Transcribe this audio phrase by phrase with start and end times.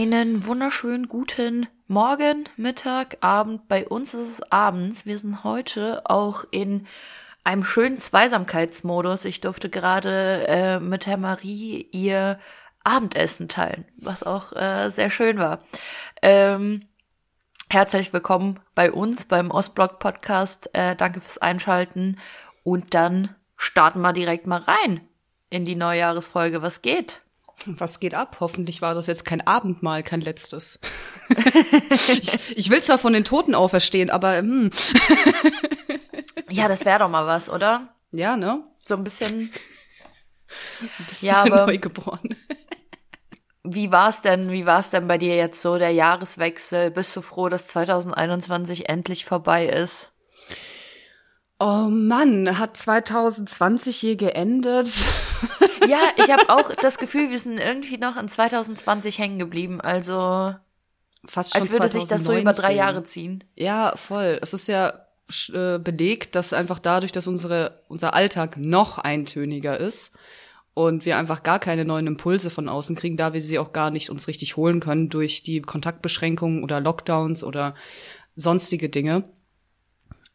[0.00, 3.68] Einen wunderschönen guten Morgen, Mittag, Abend.
[3.68, 5.04] Bei uns ist es abends.
[5.04, 6.86] Wir sind heute auch in
[7.44, 9.26] einem schönen Zweisamkeitsmodus.
[9.26, 12.38] Ich durfte gerade äh, mit Herr Marie ihr
[12.82, 15.64] Abendessen teilen, was auch äh, sehr schön war.
[16.22, 16.86] Ähm,
[17.68, 20.70] herzlich willkommen bei uns beim Ostblock Podcast.
[20.72, 22.16] Äh, danke fürs Einschalten
[22.64, 25.02] und dann starten wir direkt mal rein
[25.50, 26.62] in die Neujahresfolge.
[26.62, 27.20] Was geht?
[27.66, 28.38] Was geht ab?
[28.40, 30.78] Hoffentlich war das jetzt kein Abendmahl, kein letztes.
[32.08, 34.70] ich, ich, will zwar von den Toten auferstehen, aber hm.
[36.48, 37.94] ja, das wäre doch mal was, oder?
[38.12, 38.64] Ja, ne?
[38.86, 39.52] So ein bisschen.
[40.92, 42.34] So ein bisschen ja, aber neugeboren.
[43.62, 44.50] Wie war's denn?
[44.50, 46.90] Wie war's denn bei dir jetzt so der Jahreswechsel?
[46.90, 50.10] Bist du froh, dass 2021 endlich vorbei ist?
[51.62, 55.04] Oh Mann, hat 2020 je geendet?
[55.86, 59.78] Ja, ich habe auch das Gefühl, wir sind irgendwie noch in 2020 hängen geblieben.
[59.78, 60.54] Also
[61.26, 62.00] fast schon als würde 2019.
[62.00, 63.44] sich das so über drei Jahre ziehen.
[63.56, 64.38] Ja, voll.
[64.40, 65.06] Es ist ja
[65.52, 70.12] äh, belegt, dass einfach dadurch, dass unsere unser Alltag noch eintöniger ist
[70.72, 73.90] und wir einfach gar keine neuen Impulse von außen kriegen, da wir sie auch gar
[73.90, 77.74] nicht uns richtig holen können durch die Kontaktbeschränkungen oder Lockdowns oder
[78.34, 79.24] sonstige Dinge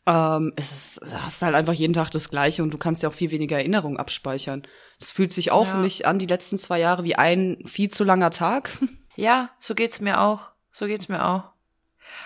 [0.08, 3.14] ähm, es ist, hast halt einfach jeden Tag das Gleiche und du kannst ja auch
[3.14, 4.64] viel weniger Erinnerungen abspeichern.
[5.00, 5.72] Es fühlt sich auch ja.
[5.72, 8.70] für mich an, die letzten zwei Jahre, wie ein viel zu langer Tag.
[9.18, 10.52] Ja, so geht's mir auch.
[10.74, 11.44] So geht's mir auch.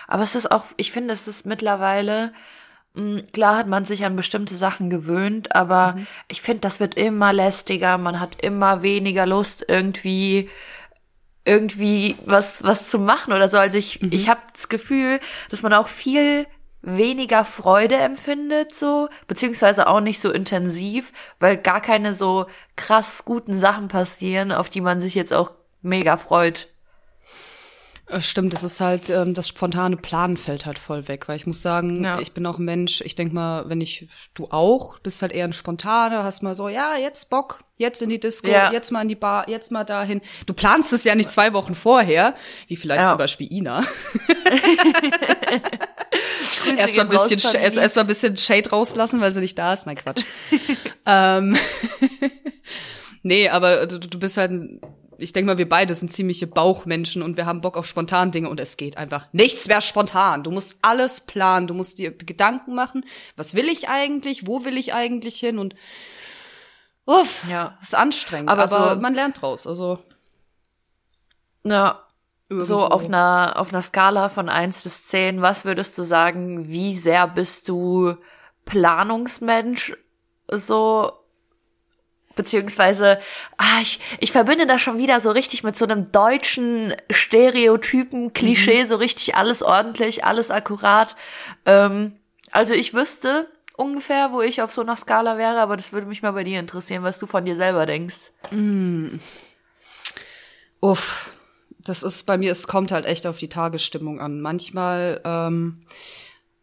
[0.08, 2.32] Aber es ist auch, ich finde, es ist mittlerweile,
[2.94, 6.06] mh, hm, klar hat man sich an bestimmte Sachen gewöhnt, aber mhm.
[6.26, 10.50] ich finde, das wird immer lästiger, man hat immer weniger Lust, irgendwie
[11.44, 13.56] irgendwie was was zu machen oder so.
[13.56, 14.08] Also ich mhm.
[14.10, 16.48] ich habe das Gefühl, dass man auch viel
[16.82, 22.46] weniger Freude empfindet, so, beziehungsweise auch nicht so intensiv, weil gar keine so
[22.76, 25.52] krass guten Sachen passieren, auf die man sich jetzt auch
[25.82, 26.68] mega freut.
[28.18, 31.62] Stimmt, das ist halt, ähm, das spontane Planen fällt halt voll weg, weil ich muss
[31.62, 32.18] sagen, ja.
[32.18, 35.44] ich bin auch ein Mensch, ich denk mal, wenn ich, du auch, bist halt eher
[35.44, 38.72] ein Spontaner, hast mal so, ja, jetzt Bock, jetzt in die Disco, ja.
[38.72, 40.20] jetzt mal in die Bar, jetzt mal dahin.
[40.46, 42.34] Du planst es ja nicht zwei Wochen vorher,
[42.66, 43.08] wie vielleicht ja.
[43.10, 43.84] zum Beispiel Ina.
[46.76, 49.86] erstmal ein bisschen, erst, erst mal ein bisschen Shade rauslassen, weil sie nicht da ist.
[49.86, 50.24] Nein, Quatsch.
[51.06, 51.56] ähm,
[53.22, 54.52] nee, aber du, du bist halt,
[55.20, 58.48] ich denke mal, wir beide sind ziemliche Bauchmenschen und wir haben Bock auf spontan Dinge
[58.48, 59.26] und es geht einfach.
[59.32, 60.42] Nichts mehr spontan.
[60.42, 63.04] Du musst alles planen, du musst dir Gedanken machen.
[63.36, 64.46] Was will ich eigentlich?
[64.46, 65.58] Wo will ich eigentlich hin?
[65.58, 65.74] Und
[67.06, 67.78] uff, ja.
[67.82, 69.66] ist anstrengend, aber, aber so, man lernt draus.
[69.66, 69.98] Also
[71.64, 72.06] ja,
[72.50, 72.66] Irgendwo.
[72.66, 76.96] So auf einer, auf einer Skala von eins bis zehn, was würdest du sagen, wie
[76.96, 78.16] sehr bist du
[78.64, 79.96] Planungsmensch
[80.48, 81.12] so
[82.36, 83.20] beziehungsweise,
[83.56, 88.84] ah, ich, ich verbinde das schon wieder so richtig mit so einem deutschen Stereotypen, Klischee,
[88.84, 88.86] mhm.
[88.86, 91.16] so richtig alles ordentlich, alles akkurat.
[91.66, 92.16] Ähm,
[92.50, 96.22] also ich wüsste ungefähr, wo ich auf so einer Skala wäre, aber das würde mich
[96.22, 98.30] mal bei dir interessieren, was du von dir selber denkst.
[98.50, 99.18] Mm.
[100.80, 101.32] Uff
[101.84, 104.40] das ist bei mir, es kommt halt echt auf die Tagesstimmung an.
[104.40, 105.82] Manchmal, ähm,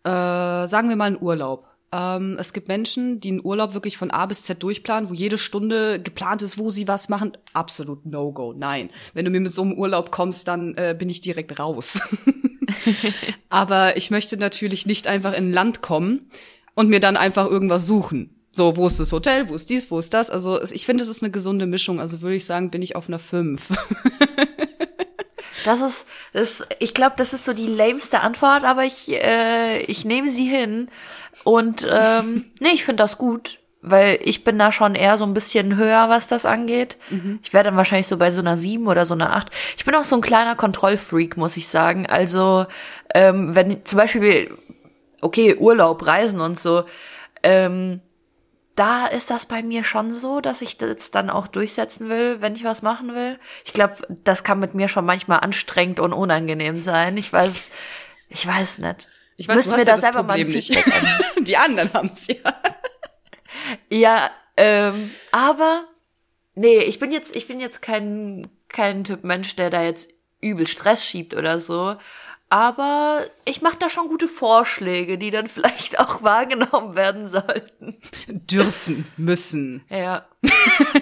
[0.04, 1.66] äh, sagen wir mal einen Urlaub.
[1.92, 5.38] Ähm, es gibt Menschen, die einen Urlaub wirklich von A bis Z durchplanen, wo jede
[5.38, 7.38] Stunde geplant ist, wo sie was machen.
[7.54, 8.90] Absolut No-Go, nein.
[9.14, 12.02] Wenn du mir mit so einem Urlaub kommst, dann äh, bin ich direkt raus.
[13.50, 16.30] Aber ich möchte natürlich nicht einfach in ein Land kommen
[16.76, 18.34] und mir dann einfach irgendwas suchen.
[18.52, 20.30] So, wo ist das Hotel, wo ist dies, wo ist das?
[20.30, 22.00] Also ich finde, es ist eine gesunde Mischung.
[22.00, 23.70] Also würde ich sagen, bin ich auf einer 5.
[25.66, 30.06] Das ist, das, ich glaube, das ist so die lameste Antwort, aber ich, äh, ich
[30.06, 30.90] nehme sie hin.
[31.44, 35.34] Und ähm, nee, ich finde das gut, weil ich bin da schon eher so ein
[35.34, 36.98] bisschen höher, was das angeht.
[37.10, 37.40] Mhm.
[37.44, 39.50] Ich werde dann wahrscheinlich so bei so einer 7 oder so einer 8.
[39.78, 42.06] Ich bin auch so ein kleiner Kontrollfreak, muss ich sagen.
[42.06, 42.66] Also,
[43.14, 44.56] ähm, wenn zum Beispiel,
[45.22, 46.86] okay, Urlaub, Reisen und so,
[47.44, 48.02] ähm,
[48.78, 52.56] da ist das bei mir schon so, dass ich das dann auch durchsetzen will, wenn
[52.56, 53.40] ich was machen will.
[53.66, 57.18] Ich glaube, das kann mit mir schon manchmal anstrengend und unangenehm sein.
[57.18, 57.72] Ich weiß,
[58.30, 59.08] ich weiß nicht.
[59.36, 60.76] Ich weiß, Müssen wir ja das, das selber mal nicht.
[61.40, 62.54] Die anderen haben's ja.
[63.90, 65.86] ja, ähm, aber
[66.56, 70.68] nee, ich bin jetzt, ich bin jetzt kein kein Typ Mensch, der da jetzt übel
[70.68, 71.96] Stress schiebt oder so.
[72.50, 77.98] Aber ich mache da schon gute Vorschläge, die dann vielleicht auch wahrgenommen werden sollten.
[78.28, 79.84] Dürfen, müssen.
[79.90, 80.26] Ja.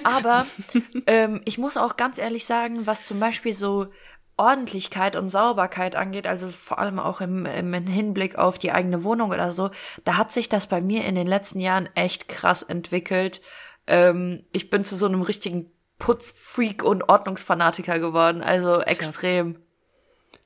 [0.03, 0.45] Aber
[1.05, 3.87] ähm, ich muss auch ganz ehrlich sagen, was zum Beispiel so
[4.37, 9.29] Ordentlichkeit und Sauberkeit angeht, also vor allem auch im, im Hinblick auf die eigene Wohnung
[9.29, 9.69] oder so,
[10.03, 13.41] da hat sich das bei mir in den letzten Jahren echt krass entwickelt.
[13.87, 18.41] Ähm, ich bin zu so einem richtigen Putzfreak und Ordnungsfanatiker geworden.
[18.41, 19.64] Also extrem.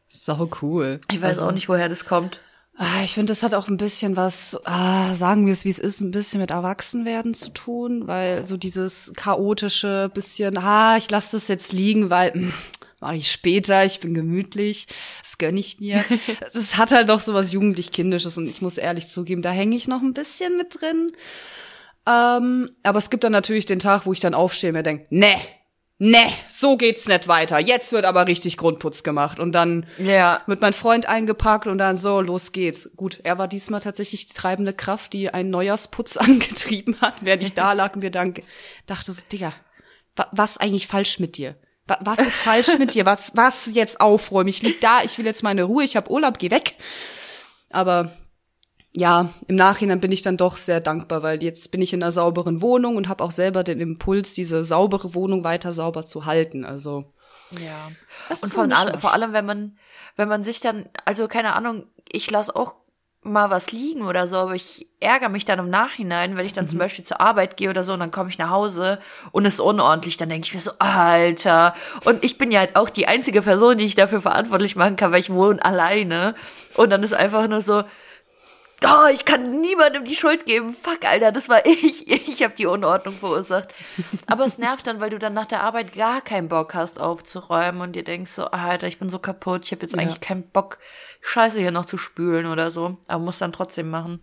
[0.09, 0.99] Sau cool.
[1.11, 2.39] Ich weiß also, auch nicht, woher das kommt.
[2.81, 5.79] Ah, ich finde, das hat auch ein bisschen was, ah, sagen wir es, wie es
[5.79, 11.35] ist, ein bisschen mit Erwachsenwerden zu tun, weil so dieses chaotische bisschen, ah, ich lasse
[11.35, 12.53] das jetzt liegen, weil hm,
[13.01, 14.87] mache ich später, ich bin gemütlich,
[15.21, 16.05] das gönne ich mir.
[16.53, 19.89] Es hat halt doch so was jugendlich-kindisches und ich muss ehrlich zugeben, da hänge ich
[19.89, 21.11] noch ein bisschen mit drin.
[22.07, 25.05] Ähm, aber es gibt dann natürlich den Tag, wo ich dann aufstehe und mir denke,
[25.09, 25.35] ne,
[25.99, 27.59] ne, so geht's nicht weiter.
[27.59, 29.39] Jetzt wird aber richtig Grundputz gemacht.
[29.39, 30.41] Und dann Ja.
[30.47, 32.89] wird mein Freund eingepackt und dann so, los geht's.
[32.95, 37.53] Gut, er war diesmal tatsächlich die treibende Kraft, die einen Neujahrsputz angetrieben hat, während ich
[37.53, 38.33] da lag und mir dann
[38.87, 39.53] dachte so, Digga,
[40.15, 41.55] wa was eigentlich falsch mit dir?
[41.85, 43.05] Wa was ist falsch mit dir?
[43.05, 44.47] Was, was jetzt aufräumen?
[44.49, 46.75] Ich lieg da, ich will jetzt meine Ruhe, ich hab Urlaub, geh weg.
[47.71, 48.11] Aber
[48.95, 52.11] ja, im Nachhinein bin ich dann doch sehr dankbar, weil jetzt bin ich in einer
[52.11, 56.65] sauberen Wohnung und habe auch selber den Impuls, diese saubere Wohnung weiter sauber zu halten.
[56.65, 57.13] Also
[57.51, 57.91] Ja.
[58.29, 59.01] Das Und alle, Mischmasch.
[59.01, 59.77] vor allem, wenn man,
[60.15, 62.75] wenn man sich dann, also keine Ahnung, ich lasse auch
[63.21, 66.65] mal was liegen oder so, aber ich ärgere mich dann im Nachhinein, wenn ich dann
[66.65, 66.69] Mhm.
[66.69, 68.99] zum Beispiel zur Arbeit gehe oder so und dann komme ich nach Hause
[69.31, 71.73] und es ist unordentlich, dann denke ich mir so, Alter.
[72.05, 75.11] Und ich bin ja halt auch die einzige Person, die ich dafür verantwortlich machen kann,
[75.11, 76.33] weil ich wohne alleine.
[76.75, 77.83] Und dann ist einfach nur so,
[78.85, 80.75] oh, ich kann niemandem die Schuld geben.
[80.81, 82.07] Fuck, Alter, das war ich.
[82.07, 83.69] Ich habe die Unordnung verursacht.
[84.27, 87.81] Aber es nervt dann, weil du dann nach der Arbeit gar keinen Bock hast aufzuräumen
[87.81, 89.99] und dir denkst so, Alter, ich bin so kaputt, ich habe jetzt Ja.
[90.01, 90.77] eigentlich keinen Bock,
[91.21, 92.97] Scheiße hier noch zu spülen oder so.
[93.07, 94.19] Aber muss dann trotzdem machen.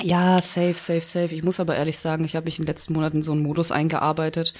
[0.00, 1.34] Ja, safe, safe, safe.
[1.34, 3.42] Ich muss aber ehrlich sagen, ich habe mich in den letzten Monaten in so einen
[3.42, 4.52] Modus eingearbeitet.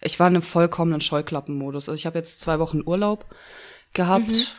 [0.00, 1.88] Ich war in einem vollkommenen Scheuklappenmodus.
[1.88, 3.26] Also ich habe jetzt zwei Wochen Urlaub
[3.94, 4.56] gehabt,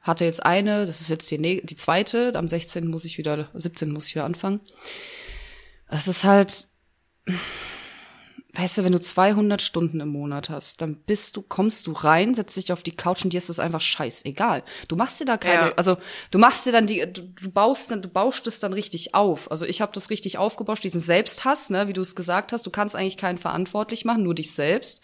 [0.00, 2.86] hatte jetzt eine, das ist jetzt die, ne- die zweite, am 16.
[2.88, 3.90] muss ich wieder, 17.
[3.92, 4.60] muss ich wieder anfangen.
[5.88, 6.68] Es ist halt,
[8.54, 12.34] weißt du, wenn du 200 Stunden im Monat hast, dann bist du, kommst du rein,
[12.34, 14.62] setzt dich auf die Couch und dir ist das einfach scheißegal.
[14.88, 15.74] Du machst dir da keine, Ja.
[15.76, 15.98] also
[16.30, 19.50] du machst dir dann die, du, du baust dann, du baust es dann richtig auf.
[19.50, 22.66] Also ich habe das richtig aufgebauscht, diesen Selbsthass, ne, wie du es gesagt hast.
[22.66, 25.02] Du kannst eigentlich keinen verantwortlich machen, nur dich selbst.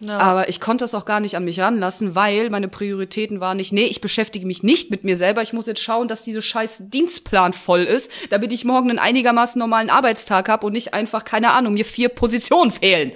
[0.00, 0.18] Ja.
[0.18, 3.72] Aber ich konnte es auch gar nicht an mich ranlassen, weil meine Prioritäten waren nicht,
[3.72, 6.90] nee, ich beschäftige mich nicht mit mir selber, ich muss jetzt schauen, dass diese scheiß
[6.90, 11.52] Dienstplan voll ist, damit ich morgen einen einigermaßen normalen Arbeitstag habe und nicht einfach, keine
[11.52, 13.12] Ahnung, mir vier Positionen fehlen.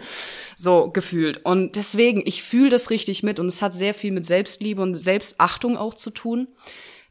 [0.56, 1.44] So gefühlt.
[1.44, 4.94] Und deswegen, ich fühle das richtig mit und es hat sehr viel mit Selbstliebe und
[4.94, 6.48] Selbstachtung auch zu tun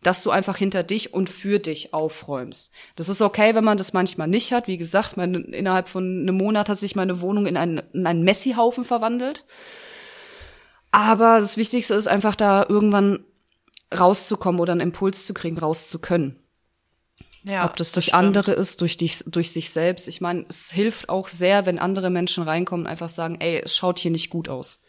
[0.03, 2.71] dass du einfach hinter dich und für dich aufräumst.
[2.95, 4.67] Das ist okay, wenn man das manchmal nicht hat.
[4.67, 8.23] Wie gesagt, meine, innerhalb von einem Monat hat sich meine Wohnung in einen, in einen
[8.23, 9.43] Messi-Haufen verwandelt.
[10.91, 13.25] Aber das Wichtigste ist einfach da irgendwann
[13.97, 16.39] rauszukommen oder einen Impuls zu kriegen, raus zu können.
[17.43, 18.17] ja, Ob das durch stimmt.
[18.19, 20.07] andere ist, durch dich, durch sich selbst.
[20.07, 23.75] Ich meine, es hilft auch sehr, wenn andere Menschen reinkommen und einfach sagen, ey, es
[23.75, 24.81] schaut hier nicht gut aus.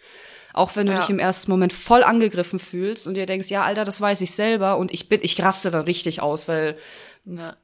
[0.58, 0.98] Auch wenn du Ja.
[1.00, 4.32] dich im ersten Moment voll angegriffen fühlst und dir denkst, ja, Alter, das weiß ich
[4.32, 6.76] selber und ich bin, ich raste dann richtig aus, weil,
[7.24, 7.56] Ja.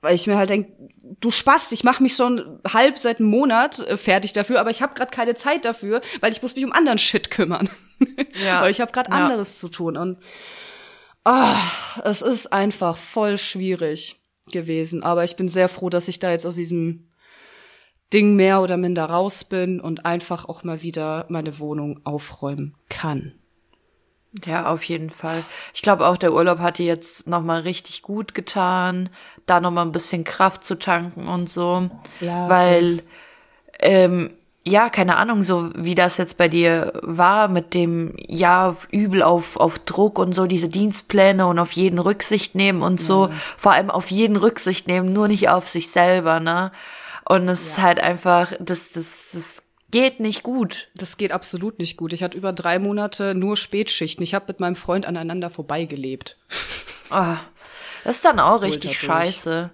[0.00, 0.68] weil ich mir halt denk,
[1.20, 4.82] du Spast, ich mache mich schon halb seit einem Monat äh, fertig dafür, aber ich
[4.82, 7.68] habe gerade keine Zeit dafür, weil ich muss mich um anderen Shit kümmern.
[8.44, 8.60] Ja.
[8.60, 9.16] weil ich habe gerade Ja.
[9.16, 10.18] anderes zu tun und
[11.24, 11.56] ah,
[12.04, 14.16] es ist einfach voll schwierig
[14.52, 17.05] gewesen, aber ich bin sehr froh, dass ich da jetzt aus diesem
[18.12, 23.32] Ding mehr oder minder raus bin und einfach auch mal wieder meine Wohnung aufräumen kann.
[24.44, 25.42] Ja, auf jeden Fall.
[25.72, 29.08] Ich glaube auch, der Urlaub hat dir jetzt nochmal richtig gut getan,
[29.46, 31.88] da nochmal ein bisschen Kraft zu tanken und so.
[32.20, 33.02] Ja, Weil,
[33.78, 34.30] ähm,
[34.62, 39.56] ja, keine Ahnung, so wie das jetzt bei dir war mit dem, ja, übel auf,
[39.56, 43.90] auf Druck und so, diese Dienstpläne und auf jeden Rücksicht nehmen und so, vor allem
[43.90, 46.72] auf jeden Rücksicht nehmen, nur nicht auf sich selber, ne?
[47.28, 50.88] Und es ist halt einfach, das, das, das geht nicht gut.
[50.94, 52.12] Das geht absolut nicht gut.
[52.12, 54.22] Ich hatte über drei Monate nur Spätschichten.
[54.22, 56.38] Ich habe mit meinem Freund aneinander vorbeigelebt.
[57.10, 57.38] Ah,
[58.04, 59.70] das ist dann auch richtig scheiße.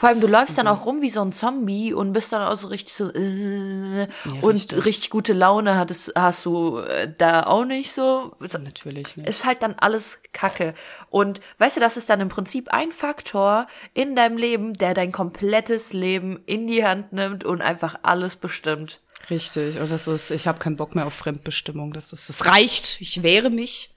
[0.00, 2.56] Vor allem, du läufst dann auch rum wie so ein Zombie und bist dann auch
[2.56, 4.08] so richtig so, äh,
[4.40, 4.86] und richtig.
[4.86, 5.10] richtig.
[5.10, 8.34] gute Laune hattest, hast du äh, da auch nicht so.
[8.40, 9.28] Natürlich nicht.
[9.28, 10.72] Ist halt dann alles Kacke.
[11.10, 15.12] Und weißt du, das ist dann im Prinzip ein Faktor in deinem Leben, der dein
[15.12, 19.00] komplettes Leben in die Hand nimmt und einfach alles bestimmt.
[19.28, 19.78] Richtig.
[19.78, 21.92] Und das ist, ich habe keinen Bock mehr auf Fremdbestimmung.
[21.92, 23.02] Das ist, es reicht.
[23.02, 23.90] Ich wehre mich.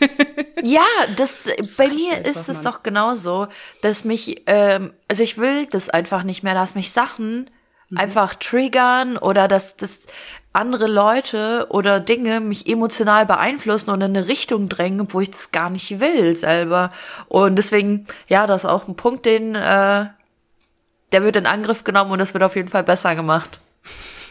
[0.66, 0.82] Ja,
[1.16, 1.44] das,
[1.76, 3.48] bei reicht mir ist es doch genauso,
[3.82, 7.50] dass mich, ähm, also ich will das einfach nicht mehr, dass mich Sachen
[7.88, 7.98] Mhm.
[7.98, 10.02] einfach triggern oder dass, dass
[10.52, 15.52] andere Leute oder Dinge mich emotional beeinflussen und in eine Richtung drängen, wo ich das
[15.52, 16.90] gar nicht will selber.
[17.28, 20.06] Und deswegen, ja, das ist auch ein Punkt, den, äh,
[21.12, 23.60] der wird in Angriff genommen und das wird auf jeden Fall besser gemacht.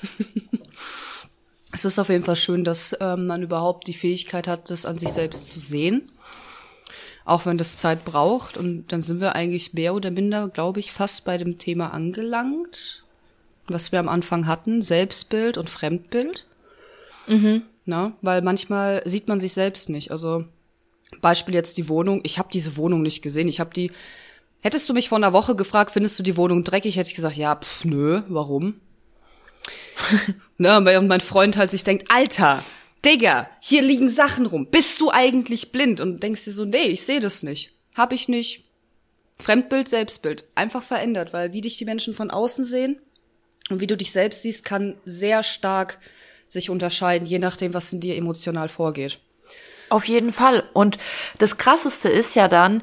[1.71, 4.97] es ist auf jeden Fall schön, dass ähm, man überhaupt die Fähigkeit hat, das an
[4.97, 6.11] sich selbst zu sehen.
[7.25, 8.55] Auch wenn das Zeit braucht.
[8.55, 13.03] Und dann sind wir eigentlich mehr oder minder, glaube ich, fast bei dem Thema angelangt,
[13.67, 16.45] was wir am Anfang hatten, Selbstbild und Fremdbild.
[17.27, 17.63] Mhm.
[17.85, 20.11] Na, weil manchmal sieht man sich selbst nicht.
[20.11, 20.45] Also
[21.21, 22.21] Beispiel jetzt die Wohnung.
[22.23, 23.47] Ich habe diese Wohnung nicht gesehen.
[23.47, 23.91] Ich habe die.
[24.61, 27.35] Hättest du mich vor einer Woche gefragt, findest du die Wohnung dreckig, hätte ich gesagt,
[27.35, 28.75] ja, pff, nö, warum?
[30.57, 32.63] ne, und mein Freund halt sich denkt, Alter,
[33.05, 34.67] Digga, hier liegen Sachen rum.
[34.71, 36.01] Bist du eigentlich blind?
[36.01, 37.71] Und denkst dir so, nee, ich sehe das nicht.
[37.95, 38.65] Hab ich nicht.
[39.39, 40.45] Fremdbild, Selbstbild.
[40.55, 42.99] Einfach verändert, weil wie dich die Menschen von außen sehen
[43.69, 45.99] und wie du dich selbst siehst, kann sehr stark
[46.47, 49.19] sich unterscheiden, je nachdem, was in dir emotional vorgeht.
[49.89, 50.63] Auf jeden Fall.
[50.73, 50.97] Und
[51.37, 52.81] das Krasseste ist ja dann,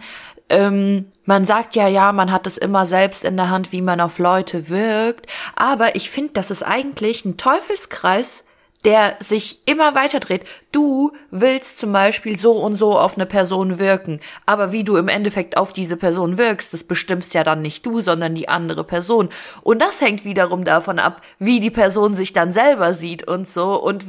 [0.49, 4.01] ähm, man sagt ja, ja, man hat es immer selbst in der Hand, wie man
[4.01, 5.27] auf Leute wirkt.
[5.57, 8.45] Aber ich finde, das ist eigentlich ein Teufelskreis,
[8.85, 10.45] der sich immer weiter dreht.
[10.73, 15.09] Du willst zum Beispiel so und so auf eine Person wirken, aber wie du im
[15.09, 19.29] Endeffekt auf diese Person wirkst, das bestimmst ja dann nicht du, sondern die andere Person.
[19.63, 23.81] Und das hängt wiederum davon ab, wie die Person sich dann selber sieht und so
[23.81, 24.05] und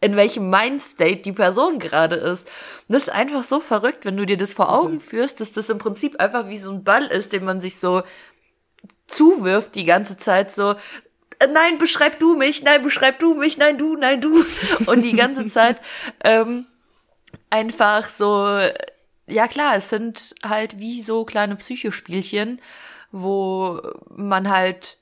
[0.00, 2.48] in welchem Mindstate die Person gerade ist.
[2.88, 5.78] das ist einfach so verrückt, wenn du dir das vor Augen führst, dass das im
[5.78, 8.02] Prinzip einfach wie so ein Ball ist, den man sich so
[9.06, 10.74] zuwirft die ganze Zeit so,
[11.52, 14.44] nein, beschreib du mich, nein, beschreib du mich, nein, du, nein, du.
[14.86, 15.80] Und die ganze Zeit
[16.24, 16.66] ähm,
[17.50, 18.58] einfach so,
[19.26, 22.60] ja klar, es sind halt wie so kleine Psychospielchen,
[23.10, 24.98] wo man halt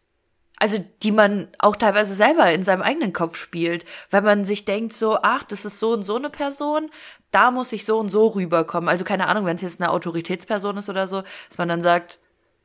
[0.60, 4.92] also die man auch teilweise selber in seinem eigenen Kopf spielt, weil man sich denkt
[4.92, 6.90] so, ach, das ist so und so eine Person,
[7.30, 8.90] da muss ich so und so rüberkommen.
[8.90, 12.18] Also keine Ahnung, wenn es jetzt eine Autoritätsperson ist oder so, dass man dann sagt,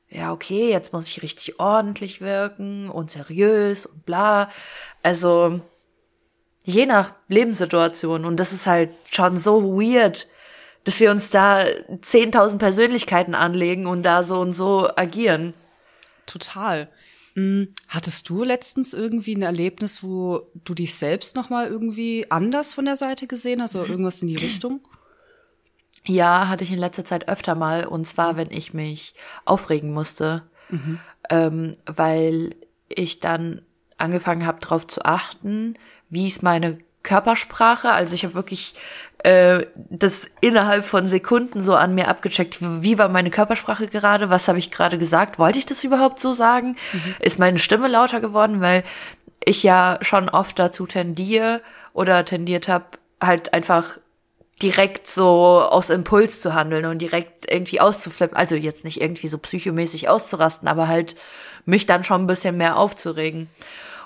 [0.09, 4.49] ja, okay, jetzt muss ich richtig ordentlich wirken und seriös und bla.
[5.03, 5.59] Also
[6.63, 10.27] je nach Lebenssituation und das ist halt schon so weird,
[10.83, 15.53] dass wir uns da 10.000 Persönlichkeiten anlegen und da so und so agieren.
[16.25, 16.89] Total.
[17.33, 22.73] Hm, hattest du letztens irgendwie ein Erlebnis, wo du dich selbst noch mal irgendwie anders
[22.73, 24.79] von der Seite gesehen hast oder irgendwas in die Richtung?
[26.07, 30.43] Ja, hatte ich in letzter Zeit öfter mal und zwar, wenn ich mich aufregen musste,
[30.69, 30.99] mhm.
[31.29, 32.55] ähm, weil
[32.89, 33.61] ich dann
[33.97, 35.75] angefangen habe, darauf zu achten,
[36.09, 37.91] wie ist meine Körpersprache.
[37.91, 38.75] Also ich habe wirklich
[39.19, 44.47] äh, das innerhalb von Sekunden so an mir abgecheckt, wie war meine Körpersprache gerade, was
[44.47, 46.75] habe ich gerade gesagt, wollte ich das überhaupt so sagen?
[46.93, 47.15] Mhm.
[47.19, 48.83] Ist meine Stimme lauter geworden, weil
[49.43, 51.61] ich ja schon oft dazu tendiere
[51.93, 52.85] oder tendiert habe,
[53.21, 53.97] halt einfach
[54.61, 58.37] direkt so aus Impuls zu handeln und direkt irgendwie auszuflippen.
[58.37, 61.15] Also jetzt nicht irgendwie so psychomäßig auszurasten, aber halt
[61.65, 63.49] mich dann schon ein bisschen mehr aufzuregen.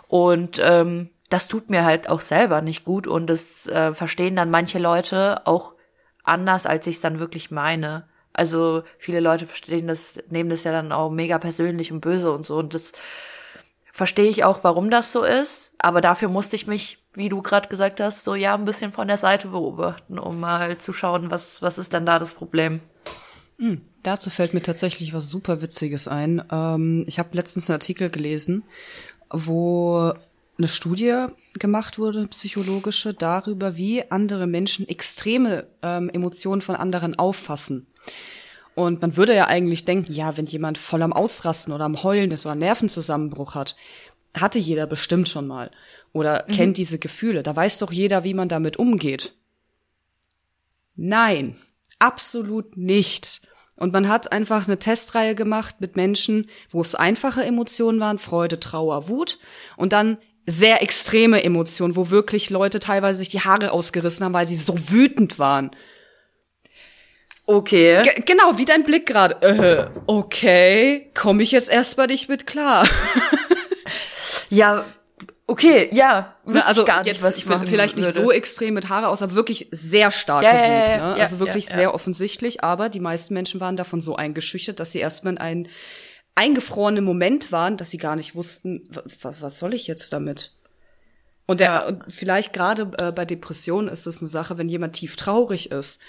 [0.08, 4.50] Und ähm, das tut mir halt auch selber nicht gut und das äh, verstehen dann
[4.50, 5.74] manche Leute auch
[6.24, 8.08] anders, als ich es dann wirklich meine.
[8.34, 12.44] Also viele Leute verstehen das, nehmen das ja dann auch mega persönlich und böse und
[12.44, 12.94] so und das
[14.00, 15.72] verstehe ich auch, warum das so ist.
[15.77, 19.10] Aber dafür musste ich mich, wie du gerade gesagt hast, so ja ein bisschen von
[19.10, 22.79] der Seite beobachten, um mal zu schauen, was was ist denn da das Problem.
[23.58, 23.82] Mhm.
[24.01, 26.41] Dazu fällt mir tatsächlich was super Witziges ein.
[26.50, 28.63] Ähm, ich habe letztens einen Artikel gelesen,
[29.29, 30.13] wo
[30.58, 31.25] eine Studie
[31.60, 37.86] gemacht wurde, psychologische, darüber, wie andere Menschen extreme ähm, Emotionen von anderen auffassen.
[38.79, 42.31] Und man würde ja eigentlich denken, ja, wenn jemand voll am Ausrasten oder am Heulen
[42.31, 43.75] ist oder einen Nervenzusammenbruch hat,
[44.33, 45.69] hatte jeder bestimmt schon mal
[46.13, 46.53] oder mhm.
[46.53, 47.43] kennt diese Gefühle.
[47.43, 49.33] Da weiß doch jeder, wie man damit umgeht.
[50.95, 51.57] Nein,
[52.00, 53.41] absolut nicht.
[53.75, 58.62] Und man hat einfach eine Testreihe gemacht mit Menschen, wo es einfache Emotionen waren, Freude,
[58.62, 59.39] Trauer, Wut.
[59.75, 64.48] Und dann sehr extreme Emotionen, wo wirklich Leute teilweise sich die Haare ausgerissen haben, weil
[64.48, 65.71] sie so wütend waren.
[67.50, 68.03] Okay.
[68.03, 69.41] G genau, wie dein Blick gerade.
[69.41, 72.88] Äh, okay, komme ich jetzt erst bei dich mit klar.
[74.51, 74.86] ja,
[75.48, 76.36] okay, ja.
[76.46, 78.22] Na, also gar nicht, jetzt was ich vielleicht nicht würde.
[78.22, 80.60] so extrem mit Haare aus, aber wirklich sehr starke ja, Wut.
[80.60, 81.22] Ja, ja, ne?
[81.22, 85.34] also wirklich sehr offensichtlich, aber die meisten Menschen waren davon so eingeschüchtert, dass sie erstmal
[85.34, 85.68] in einen
[86.36, 88.88] eingefrorene Moment waren, dass sie gar nicht wussten,
[89.24, 90.53] was, soll ich jetzt damit?
[91.48, 95.15] Und, der, und vielleicht gerade äh, bei Depressionen ist es eine Sache, wenn jemand tief
[95.15, 96.00] traurig ist.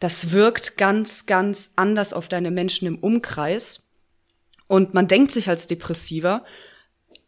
[0.00, 3.80] Das wirkt ganz, ganz anders auf deine Menschen im Umkreis.
[4.66, 6.44] Und man denkt sich als Depressiver,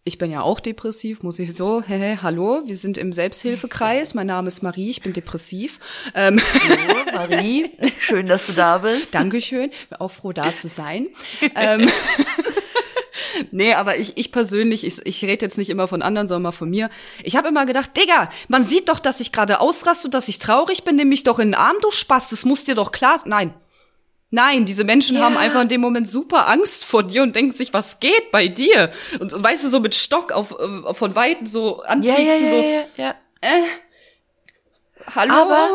[0.03, 4.15] ich bin ja auch depressiv, muss ich so, hey, hey, hallo, wir sind im Selbsthilfekreis,
[4.15, 5.79] mein Name ist Marie, ich bin depressiv.
[6.15, 6.41] Ähm.
[6.69, 9.15] Hallo, Marie, schön, dass du da bist.
[9.15, 11.09] Dankeschön, bin auch froh, da zu sein.
[11.55, 11.91] ähm,
[13.51, 16.53] nee, aber ich, ich persönlich, ich, ich rede jetzt nicht immer von anderen, sondern mal
[16.53, 16.91] von mir.
[17.23, 20.39] Ich habe immer gedacht, Digga, man sieht doch, dass ich gerade ausraste und dass ich
[20.39, 23.11] traurig bin, nimm mich doch in den Arm, du Spaß, das muss dir doch klar
[23.25, 23.53] Nein.
[24.31, 25.23] Nein, diese Menschen Ja.
[25.23, 28.47] haben einfach in dem Moment super Angst vor dir und denken sich, was geht bei
[28.47, 28.93] dir?
[29.19, 32.51] Und, und weißt du, so mit Stock auf, äh, von Weitem so anpieksen, ja, ja,
[32.51, 32.57] so,
[32.97, 33.65] ja, ja.
[35.17, 35.33] hallo?
[35.33, 35.71] Aber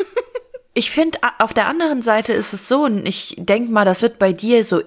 [0.74, 4.18] ich finde, auf der anderen Seite ist es so, und ich denk mal, das wird
[4.18, 4.80] bei dir so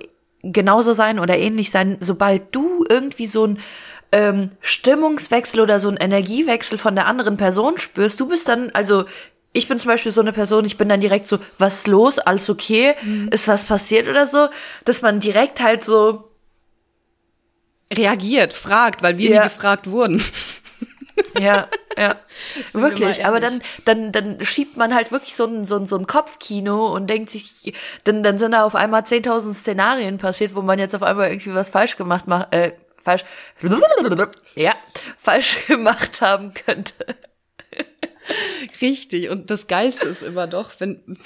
[0.52, 3.60] genauso sein oder ähnlich sein, sobald du irgendwie so ein
[4.12, 9.06] ähm, Stimmungswechsel oder so ein Energiewechsel von der anderen Person spürst, du bist dann, also
[9.52, 12.20] ich bin zum Beispiel so eine Person, ich bin dann direkt so, was ist los,
[12.20, 12.96] alles okay,
[13.32, 14.50] ist was passiert oder so,
[14.84, 16.30] dass man direkt halt so,
[17.94, 19.38] reagiert, fragt, weil wir Ja.
[19.44, 20.22] nie gefragt wurden.
[21.40, 21.68] Ja,
[21.98, 22.20] ja.
[22.74, 23.26] Wir wirklich.
[23.26, 26.94] Aber dann, dann, dann schiebt man halt wirklich so ein, so ein, so ein Kopfkino
[26.94, 30.96] und denkt sich, dann, dann sind da auf einmal 10.000 Szenarien passiert, wo man jetzt
[30.96, 33.24] auf einmal irgendwie was falsch gemacht macht, äh, falsch,
[34.56, 34.74] ja,
[35.18, 37.06] falsch gemacht haben könnte.
[38.82, 39.30] Richtig.
[39.30, 41.18] Und das Geilste ist immer doch, wenn,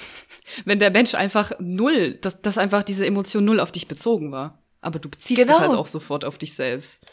[0.66, 4.62] wenn der Mensch einfach null, dass, dass einfach diese Emotion null auf dich bezogen war.
[4.82, 5.56] Aber du beziehst Genau.
[5.56, 7.06] es halt auch sofort auf dich selbst.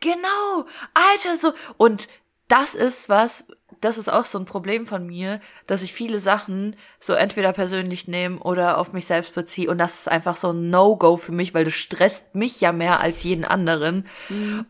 [0.00, 1.52] Genau, Alter, so.
[1.76, 2.08] Und
[2.48, 3.46] das ist was,
[3.80, 8.08] das ist auch so ein Problem von mir, dass ich viele Sachen so entweder persönlich
[8.08, 9.70] nehme oder auf mich selbst beziehe.
[9.70, 13.00] Und das ist einfach so ein No-Go für mich, weil das stresst mich ja mehr
[13.00, 14.06] als jeden anderen.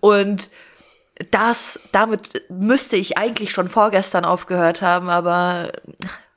[0.00, 0.50] Und
[1.30, 5.72] das, damit müsste ich eigentlich schon vorgestern aufgehört haben, aber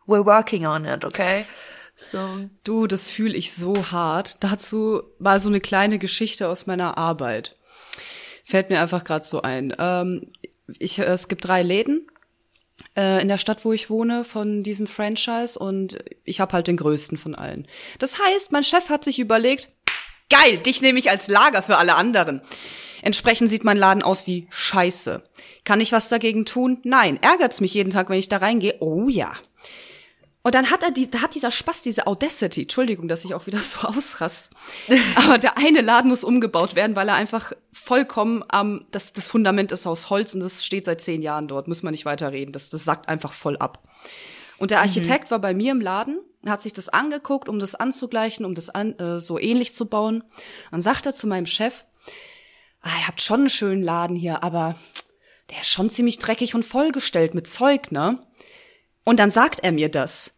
[0.05, 1.45] we're working on it, okay?
[1.95, 2.47] So.
[2.63, 4.43] Du, das fühle ich so hart.
[4.43, 7.55] Dazu war so eine kleine Geschichte aus meiner Arbeit.
[8.45, 9.75] Fällt mir einfach gerade so ein.
[9.79, 10.31] Ähm,
[10.79, 12.07] ich, es gibt drei Läden
[12.95, 16.77] äh, in der Stadt, wo ich wohne, von diesem Franchise und ich habe halt den
[16.77, 17.67] größten von allen.
[17.99, 19.69] Das heißt, mein Chef hat sich überlegt,
[20.29, 22.41] geil, dich nehme ich als Lager für alle anderen.
[23.01, 25.23] Entsprechend sieht mein Laden aus wie Scheiße.
[25.63, 26.79] Kann ich was dagegen tun?
[26.83, 27.19] Nein.
[27.21, 28.75] Ärgert's mich jeden Tag, wenn ich da reingehe?
[28.79, 29.33] Oh ja.
[30.47, 33.47] Und dann hat er die, da hat dieser Spaß, diese Audacity, Entschuldigung, dass ich auch
[33.47, 34.49] wieder so ausrast.
[35.15, 39.73] Aber der eine Laden muss umgebaut werden, weil er einfach vollkommen am, das, das Fundament
[39.73, 42.53] ist aus Holz und das steht seit zehn Jahren dort, muss man nicht weiterreden.
[42.53, 43.83] Das, das sackt einfach voll ab.
[44.57, 48.45] Und der Architekt war bei mir im Laden, hat sich das angeguckt, um das anzugleichen,
[48.45, 50.23] um das an, äh, so ähnlich zu bauen.
[50.71, 51.83] Dann sagt er zu meinem Chef,
[52.79, 54.75] ah, ihr habt schon einen schönen Laden hier, aber
[55.49, 58.25] der ist schon ziemlich dreckig und vollgestellt mit Zeug, ne?
[59.03, 60.36] Und dann sagt er mir das.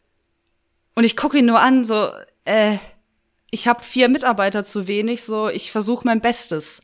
[0.95, 2.09] Und ich gucke ihn nur an, so,
[2.45, 2.77] äh,
[3.51, 6.81] ich habe vier Mitarbeiter zu wenig, so, ich versuche mein Bestes.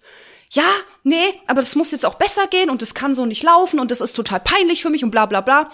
[0.51, 0.69] Ja,
[1.03, 3.91] nee, aber das muss jetzt auch besser gehen und das kann so nicht laufen und
[3.91, 5.69] das ist total peinlich für mich und bla bla bla.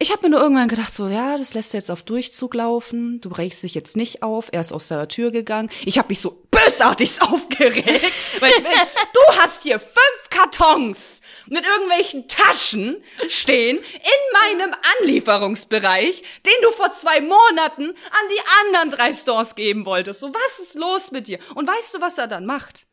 [0.00, 3.20] Ich habe mir nur irgendwann gedacht, so, ja, das lässt jetzt auf Durchzug laufen.
[3.20, 4.48] Du regst dich jetzt nicht auf.
[4.52, 5.70] Er ist aus der Tür gegangen.
[5.84, 8.72] Ich habe mich so bösartig aufgeregt, weil ich bin,
[9.12, 16.92] du hast hier fünf Kartons mit irgendwelchen Taschen stehen in meinem Anlieferungsbereich, den du vor
[16.92, 20.20] zwei Monaten an die anderen drei Stores geben wolltest.
[20.20, 21.40] So, was ist los mit dir?
[21.54, 22.86] Und weißt du, was er dann macht?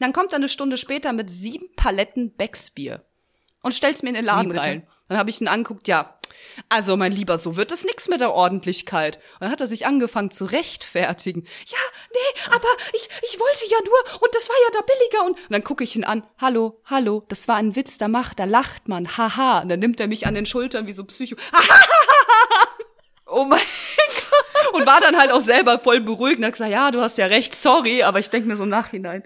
[0.00, 3.04] Dann kommt er eine Stunde später mit sieben Paletten Becksbier
[3.62, 4.60] und stellt's mir in den Laden bitte?
[4.60, 4.86] rein.
[5.08, 6.18] Dann habe ich ihn anguckt, ja,
[6.68, 9.16] also mein Lieber, so wird es nix mit der Ordentlichkeit.
[9.16, 11.46] Und dann hat er sich angefangen zu rechtfertigen.
[11.66, 11.78] Ja,
[12.12, 15.26] nee, aber ich, ich wollte ja nur und das war ja da billiger.
[15.26, 18.38] Und, und dann gucke ich ihn an, hallo, hallo, das war ein Witz, da macht,
[18.38, 19.60] da lacht man, haha.
[19.60, 21.36] Und dann nimmt er mich an den Schultern wie so Psycho
[23.26, 23.60] Oh mein
[24.72, 27.26] und war dann halt auch selber voll beruhigt und hat gesagt, ja, du hast ja
[27.26, 29.22] recht, sorry, aber ich denke mir so im Nachhinein,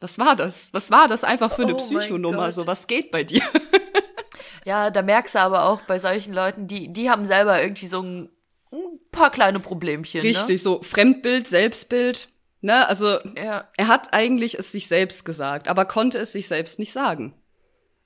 [0.00, 0.72] was war das?
[0.72, 2.46] Was war das einfach für eine Oh Psychonummer?
[2.46, 2.54] Gott.
[2.54, 3.42] So, was geht bei dir?
[4.64, 8.00] Ja, da merkst du aber auch bei solchen Leuten, die, die haben selber irgendwie so
[8.02, 8.30] ein,
[8.72, 10.20] ein paar kleine Problemchen.
[10.20, 12.28] Richtig, so Fremdbild, Selbstbild.
[12.62, 13.34] Ne, also Ne?
[13.36, 17.34] Ja, er hat eigentlich es sich selbst gesagt, aber konnte es sich selbst nicht sagen.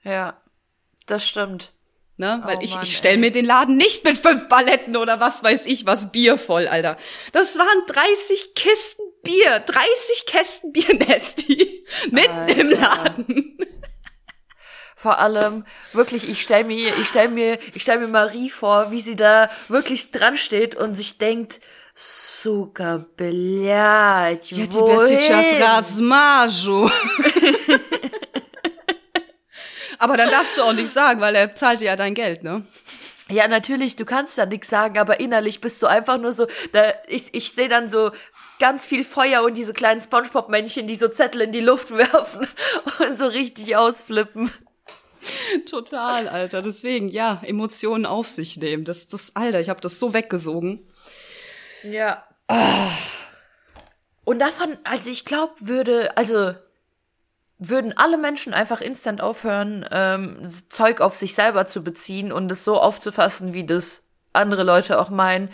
[0.02, 0.40] ja.
[1.06, 1.72] Das stimmt.
[2.18, 2.40] Ne?
[2.44, 3.18] Weil Oh ich, Mann, ich stell ey.
[3.18, 6.96] mir den Laden nicht mit fünf Paletten oder was weiß ich was Bier voll, Alter.
[7.33, 12.80] Das waren 30 Kisten Bier, 30 Kästen Bier Nesti mitten im Alter.
[12.80, 13.49] Laden
[14.99, 19.01] Vor allem, wirklich, ich stell mir, ich stell mir, ich stell mir Marie vor, wie
[19.01, 21.59] sie da wirklich dran steht und sich denkt,
[21.97, 25.63] Suka блядь, Ja, тебе сейчас wohin?
[25.63, 26.89] размажу.
[29.97, 32.65] Aber dann darfst du auch nichts sagen, weil er zahlt dir ja dein Geld, ne?
[33.29, 36.93] Ja, natürlich, du kannst da nichts sagen, aber innerlich bist du einfach nur so, da,
[37.07, 38.11] ich, ich sehe dann so
[38.59, 42.47] ganz viel Feuer und diese kleinen Spongebob-Männchen, die so Zettel in die Luft werfen
[42.99, 44.51] und so richtig ausflippen.
[45.70, 46.62] Total, Alter.
[46.62, 48.85] Deswegen, ja, Emotionen auf sich nehmen.
[48.85, 50.87] Das, das, Alter, ich habe das so weggesogen.
[51.83, 52.24] Ja.
[54.24, 56.54] Und davon, also ich glaube, würde, also
[57.59, 60.38] würden alle Menschen einfach instant aufhören, ähm,
[60.70, 64.02] Zeug auf sich selber zu beziehen und es so aufzufassen, wie das
[64.33, 65.50] andere Leute auch meinen,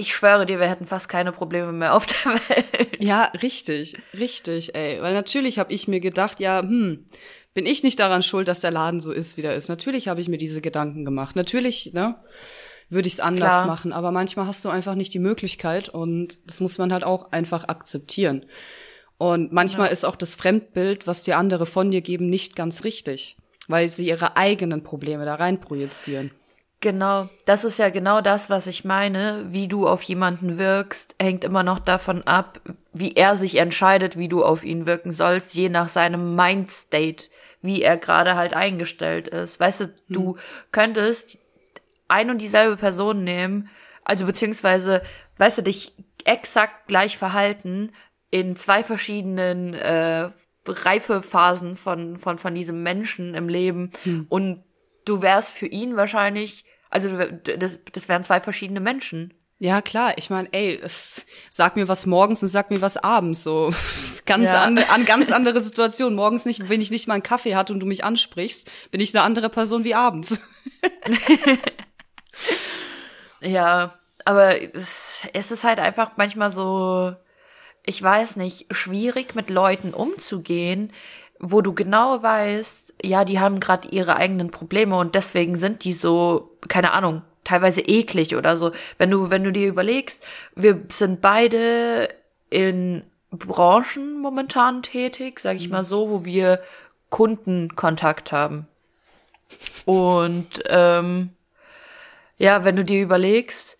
[0.00, 3.04] ich schwöre dir, wir hätten fast keine Probleme mehr auf der Welt.
[3.04, 5.02] Ja, richtig, richtig, ey.
[5.02, 7.04] Weil natürlich habe ich mir gedacht, ja, hm,
[7.54, 9.68] bin ich nicht daran schuld, dass der Laden so ist, wie der ist.
[9.68, 11.36] Natürlich habe ich mir diese Gedanken gemacht.
[11.36, 12.16] Natürlich, ne,
[12.88, 13.66] würde ich es anders Klar.
[13.66, 13.92] machen.
[13.92, 17.68] Aber manchmal hast du einfach nicht die Möglichkeit und das muss man halt auch einfach
[17.68, 18.46] akzeptieren.
[19.18, 19.92] Und manchmal Ja.
[19.92, 23.36] ist auch das Fremdbild, was die andere von dir geben, nicht ganz richtig,
[23.68, 26.30] weil sie ihre eigenen Probleme da rein projizieren.
[26.82, 29.44] Genau, das ist ja genau das, was ich meine.
[29.50, 32.58] Wie du auf jemanden wirkst, hängt immer noch davon ab,
[32.94, 37.24] wie er sich entscheidet, wie du auf ihn wirken sollst, je nach seinem Mindstate,
[37.62, 39.60] wie er gerade halt eingestellt ist.
[39.60, 40.36] Weißt du, du
[40.72, 41.38] könntest
[42.08, 43.68] ein und dieselbe Person nehmen,
[44.04, 45.02] also beziehungsweise,
[45.36, 45.94] weißt du, dich
[46.24, 47.92] exakt gleich verhalten
[48.30, 50.30] in zwei verschiedenen äh,
[50.66, 53.90] Reifephasen von, von, von diesem Menschen im Leben
[54.28, 54.64] und
[55.04, 57.16] du wärst für ihn wahrscheinlich, also
[57.58, 59.34] das, das wären zwei verschiedene Menschen.
[59.62, 60.14] Ja, klar.
[60.16, 63.42] Ich meine, ey, es, sag mir was morgens und sag mir was abends.
[63.42, 63.70] So
[64.26, 64.62] ganz Ja.
[64.62, 66.14] ande, an ganz andere Situation.
[66.14, 69.14] Morgens nicht, wenn ich nicht mal einen Kaffee hatte und du mich ansprichst, bin ich
[69.14, 70.40] eine andere Person wie abends.
[73.40, 73.94] Ja,
[74.24, 77.14] aber es, es ist halt einfach manchmal so,
[77.86, 80.92] ich weiß nicht, schwierig mit Leuten umzugehen,
[81.38, 85.94] wo du genau weißt, ja, die haben gerade ihre eigenen Probleme und deswegen sind die
[85.94, 88.72] so, keine Ahnung, teilweise eklig oder so.
[88.98, 92.08] Wenn du, wenn du dir überlegst, wir sind beide
[92.48, 96.60] in Branchen momentan tätig, sag ich mal so, wo wir
[97.10, 98.66] Kundenkontakt haben.
[99.84, 101.30] Und ähm,
[102.36, 103.76] ja, wenn du dir überlegst,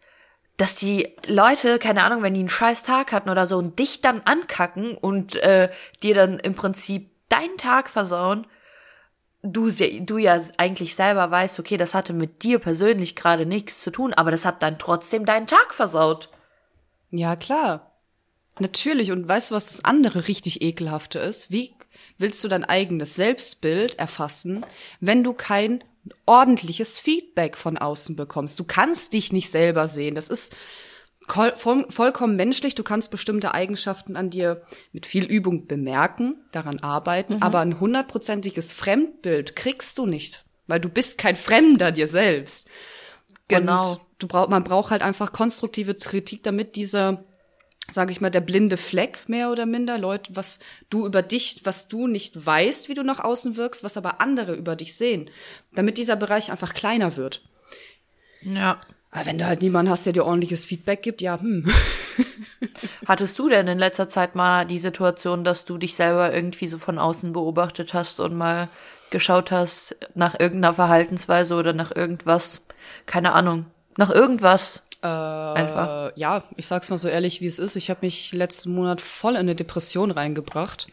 [0.56, 4.02] dass die Leute, keine Ahnung, wenn die einen scheiß Tag hatten oder so und dich
[4.02, 5.70] dann ankacken und äh,
[6.02, 8.46] dir dann im Prinzip deinen Tag versauen,
[9.42, 13.90] du, du ja eigentlich selber weißt, okay, das hatte mit dir persönlich gerade nichts zu
[13.90, 16.28] tun, aber das hat dann trotzdem deinen Tag versaut.
[17.10, 17.90] Ja, klar.
[18.58, 19.10] Natürlich.
[19.10, 21.50] Und weißt du, was das andere richtig ekelhafte ist?
[21.50, 21.74] Wie
[22.18, 24.64] willst du dein eigenes Selbstbild erfassen,
[25.00, 25.82] wenn du kein
[26.26, 28.60] ordentliches Feedback von außen bekommst?
[28.60, 30.14] Du kannst dich nicht selber sehen.
[30.14, 30.54] Das ist
[31.30, 32.74] vollkommen menschlich.
[32.74, 34.62] Du kannst bestimmte Eigenschaften an dir
[34.92, 40.88] mit viel Übung bemerken, daran arbeiten, aber ein hundertprozentiges Fremdbild kriegst du nicht, weil du
[40.88, 42.68] bist kein Fremder dir selbst.
[43.48, 43.92] Genau.
[43.92, 47.24] Und du brauch, man braucht halt einfach konstruktive Kritik, damit dieser,
[47.90, 51.88] sage ich mal, der blinde Fleck mehr oder minder, Leute, was du über dich, was
[51.88, 55.30] du nicht weißt, wie du nach außen wirkst, was aber andere über dich sehen,
[55.74, 57.42] damit dieser Bereich einfach kleiner wird.
[58.42, 58.80] Ja.
[59.10, 61.68] Aber wenn du halt niemanden hast, der dir ordentliches Feedback gibt, ja, hm.
[63.06, 66.78] Hattest du denn in letzter Zeit mal die Situation, dass du dich selber irgendwie so
[66.78, 68.68] von außen beobachtet hast und mal
[69.10, 72.60] geschaut hast nach irgendeiner Verhaltensweise oder nach irgendwas,
[73.06, 74.82] keine Ahnung, nach irgendwas?
[75.02, 76.10] Einfach.
[76.10, 77.76] Äh, ja, ich sag's mal so ehrlich, wie es ist.
[77.76, 80.88] Ich habe mich letzten Monat voll in eine Depression reingebracht.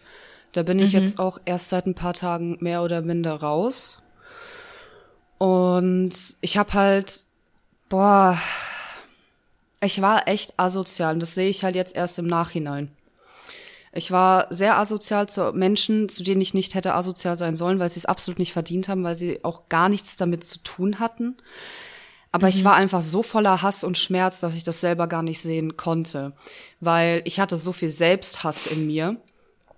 [0.54, 4.02] Da bin ich jetzt auch erst seit ein paar Tagen mehr oder minder raus.
[5.38, 6.10] Und
[6.42, 7.26] ich habe halt,
[7.90, 8.38] boah,
[9.82, 12.92] ich war echt asozial und das sehe ich halt jetzt erst im Nachhinein.
[13.94, 17.90] Ich war sehr asozial zu Menschen, zu denen ich nicht hätte asozial sein sollen, weil
[17.90, 21.36] sie es absolut nicht verdient haben, weil sie auch gar nichts damit zu tun hatten.
[22.32, 25.42] Aber ich war einfach so voller Hass und Schmerz, dass ich das selber gar nicht
[25.42, 26.34] sehen konnte,
[26.80, 29.16] weil ich hatte so viel Selbsthass in mir,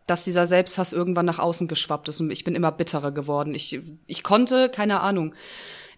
[0.07, 3.53] dass dieser Selbsthass irgendwann nach außen geschwappt ist und ich bin immer bitterer geworden.
[3.53, 5.33] Ich, ich konnte, keine Ahnung.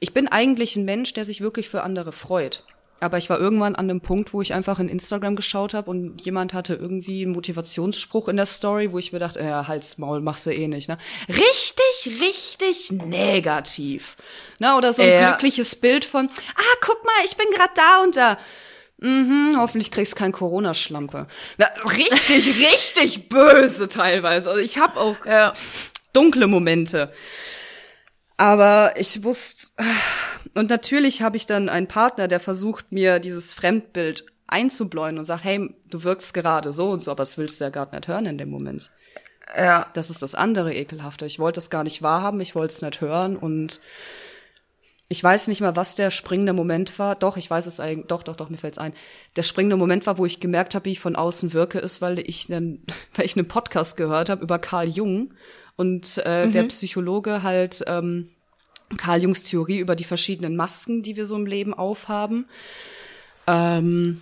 [0.03, 2.63] Ich bin eigentlich ein Mensch, der sich wirklich für andere freut.
[2.99, 6.21] Aber ich war irgendwann an dem Punkt, wo ich einfach in Instagram geschaut habe und
[6.23, 10.21] jemand hatte irgendwie einen Motivationsspruch in der Story, wo ich mir dachte, ja, Hals, Maul,
[10.21, 10.97] machst du eh nicht, ne?
[11.29, 14.17] Richtig, richtig negativ.
[14.59, 15.29] Na, oder so ein Ja.
[15.29, 18.37] glückliches Bild von, ah, guck mal, ich bin gerade da und da.
[18.97, 21.25] Mhm, hoffentlich kriegst kein Corona-Schlampe.
[21.57, 24.49] Na, richtig, richtig böse teilweise.
[24.49, 25.53] Also ich habe auch Ja.
[26.13, 27.11] dunkle Momente.
[28.41, 29.71] Aber ich wusste,
[30.55, 35.43] und natürlich habe ich dann einen Partner, der versucht, mir dieses Fremdbild einzubläuen und sagt,
[35.43, 38.25] hey, du wirkst gerade so und so, aber das willst du ja gar nicht hören
[38.25, 38.89] in dem Moment.
[39.55, 39.91] Ja.
[39.93, 41.27] Das ist das andere Ekelhafte.
[41.27, 43.79] Ich wollte es gar nicht wahrhaben, ich wollte es nicht hören und
[45.07, 47.15] ich weiß nicht mal, was der springende Moment war.
[47.15, 48.07] Doch, ich weiß es eigentlich.
[48.07, 48.93] Doch, doch, doch, mir fällt's ein.
[49.35, 52.17] Der springende Moment war, wo ich gemerkt habe, wie ich von außen wirke, ist, weil
[52.17, 55.35] ich einen, weil ich einen Podcast gehört habe über Carl Jung
[55.75, 58.29] und äh, der Psychologe halt ähm,
[58.97, 62.47] Carl Jungs Theorie über die verschiedenen Masken, die wir so im Leben aufhaben.
[63.47, 64.21] Ähm,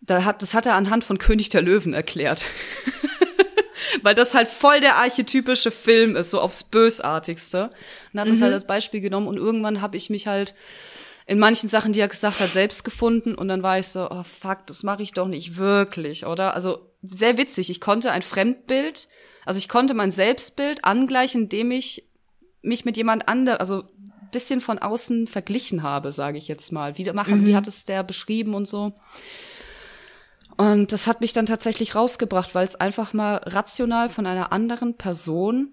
[0.00, 2.46] da hat, das hat er anhand von König der Löwen erklärt.
[4.02, 7.70] Weil das halt voll der archetypische Film ist, so aufs Bösartigste.
[8.12, 8.44] Und hat das Mhm.
[8.44, 10.54] halt als Beispiel genommen und irgendwann habe ich mich halt
[11.26, 14.24] in manchen Sachen, die er gesagt hat, selbst gefunden und dann war ich so, oh
[14.24, 16.54] fuck, das mache ich doch nicht wirklich, oder?
[16.54, 19.08] Also sehr witzig, ich konnte ein Fremdbild,
[19.44, 22.04] also ich konnte mein Selbstbild angleichen, indem ich
[22.62, 26.96] mich mit jemand anderem, also ein bisschen von außen verglichen habe, sage ich jetzt mal.
[26.96, 28.92] Wie, machen, wie hat es der beschrieben und so.
[30.56, 34.96] Und das hat mich dann tatsächlich rausgebracht, weil es einfach mal rational von einer anderen
[34.96, 35.70] Person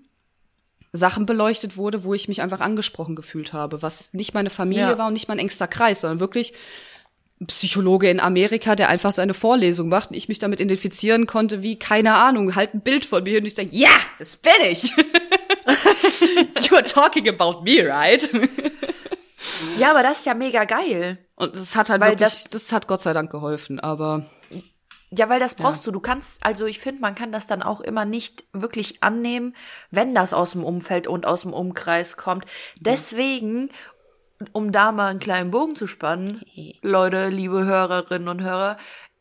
[0.92, 4.98] Sachen beleuchtet wurde, wo ich mich einfach angesprochen gefühlt habe, was nicht meine Familie Ja.
[4.98, 6.54] war und nicht mein engster Kreis, sondern wirklich
[7.48, 11.80] Psychologe in Amerika, der einfach seine Vorlesung macht und ich mich damit identifizieren konnte, wie,
[11.80, 14.92] keine Ahnung, halt ein Bild von mir und ich denke, ja, das bin ich.
[16.70, 18.30] you are talking about me, right?
[19.78, 21.18] Ja, aber das ist ja mega geil.
[21.36, 24.26] Und das hat halt Weil wirklich, das, hat Gott sei Dank geholfen, aber
[25.10, 25.92] Ja, weil das brauchst du.
[25.92, 29.56] Du kannst, also ich finde, man kann das dann auch immer nicht wirklich annehmen,
[29.92, 32.46] wenn das aus dem Umfeld und aus dem Umkreis kommt.
[32.80, 33.70] Deswegen,
[34.54, 36.42] um da mal einen kleinen Bogen zu spannen,
[36.82, 38.78] Leute, liebe Hörerinnen und Hörer,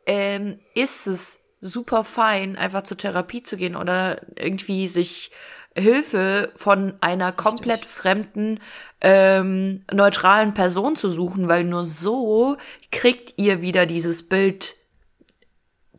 [0.06, 5.30] ähm, ist es super fein, einfach zur Therapie zu gehen oder irgendwie sich
[5.76, 8.60] Hilfe von einer komplett fremden,
[9.00, 12.56] ähm, neutralen Person zu suchen, weil nur so
[12.90, 14.74] kriegt ihr wieder dieses Bild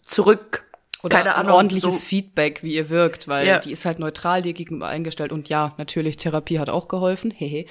[0.06, 0.69] zurück.
[1.02, 3.60] Oder Keine ein Ahnung, ordentliches so- Feedback, wie ihr wirkt, weil Ja.
[3.60, 5.32] die ist halt neutral dir gegenüber eingestellt.
[5.32, 7.32] Und ja, natürlich, Therapie hat auch geholfen.
[7.32, 7.66] Hehe.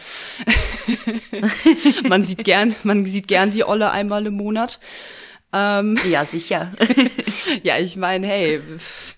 [2.08, 4.78] man sieht gern, man sieht gern die Olle einmal im Monat.
[5.52, 6.72] Ähm, Ja, sicher.
[7.62, 9.16] ja, ich meine, hey, pff,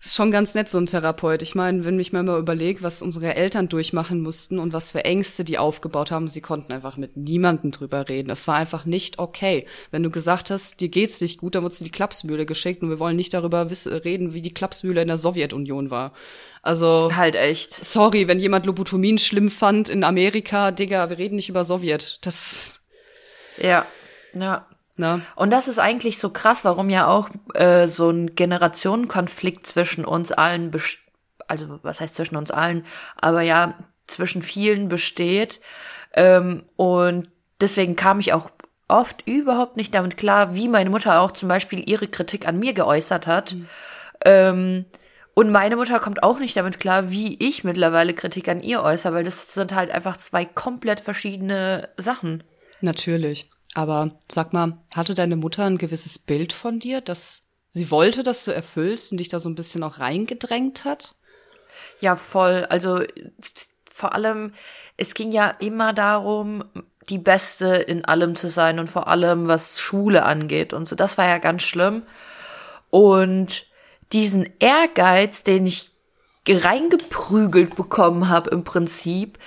[0.00, 1.42] ist schon ganz nett, so ein Therapeut.
[1.42, 5.04] Ich meine, wenn ich mir mal überlege, was unsere Eltern durchmachen mussten und was für
[5.04, 8.28] Ängste die aufgebaut haben, sie konnten einfach mit niemandem drüber reden.
[8.28, 9.66] Das war einfach nicht okay.
[9.90, 12.82] Wenn du gesagt hast, dir geht's nicht gut, dann wurdest du in die Klapsmühle geschickt
[12.82, 16.12] und wir wollen nicht darüber reden, wie die Klapsmühle in der Sowjetunion war.
[16.62, 17.84] Also, halt echt.
[17.84, 22.18] sorry, wenn jemand Lobotomien schlimm fand in Amerika, Digga, wir reden nicht über Sowjet.
[22.22, 22.80] Das,
[23.60, 23.84] Ja.
[24.34, 24.67] Ja.
[24.98, 30.04] Na, Und das ist eigentlich so krass, warum ja auch äh, so ein Generationenkonflikt zwischen
[30.04, 30.72] uns allen,
[31.46, 32.84] also was heißt zwischen uns allen,
[33.16, 33.74] aber ja
[34.08, 35.60] zwischen vielen besteht.
[36.14, 37.30] Ähm, und
[37.60, 38.50] deswegen kam ich auch
[38.88, 42.72] oft überhaupt nicht damit klar, wie meine Mutter auch zum Beispiel ihre Kritik an mir
[42.72, 43.54] geäußert hat.
[44.24, 44.86] Ähm,
[45.34, 49.14] und meine Mutter kommt auch nicht damit klar, wie ich mittlerweile Kritik an ihr äußere,
[49.14, 52.42] weil das sind halt einfach zwei komplett verschiedene Sachen.
[52.80, 53.48] Natürlich.
[53.74, 58.44] Aber sag mal, hatte deine Mutter ein gewisses Bild von dir, dass sie wollte, dass
[58.44, 61.14] du erfüllst und dich da so ein bisschen auch reingedrängt hat?
[62.00, 62.66] Ja, voll.
[62.68, 63.02] Also
[63.92, 64.52] vor allem,
[64.96, 66.64] es ging ja immer darum,
[67.08, 70.94] die Beste in allem zu sein und vor allem, was Schule angeht und so.
[70.96, 72.02] Das war ja ganz schlimm.
[72.90, 73.66] Und
[74.12, 75.90] diesen Ehrgeiz, den ich
[76.48, 79.38] reingeprügelt bekommen habe im Prinzip,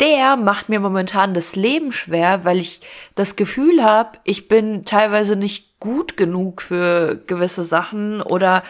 [0.00, 2.80] der macht mir momentan das Leben schwer, weil ich
[3.14, 8.62] das Gefühl habe, ich bin teilweise nicht gut genug für gewisse Sachen oder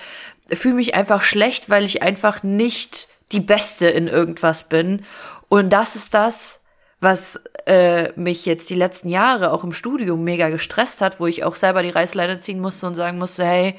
[0.48, 5.04] fühle mich einfach schlecht, weil ich einfach nicht die Beste in irgendwas bin.
[5.48, 6.62] Und das ist das,
[7.00, 11.44] was äh, mich jetzt die letzten Jahre auch im Studium mega gestresst hat, wo ich
[11.44, 13.76] auch selber die Reißleine ziehen musste und sagen musste, hey,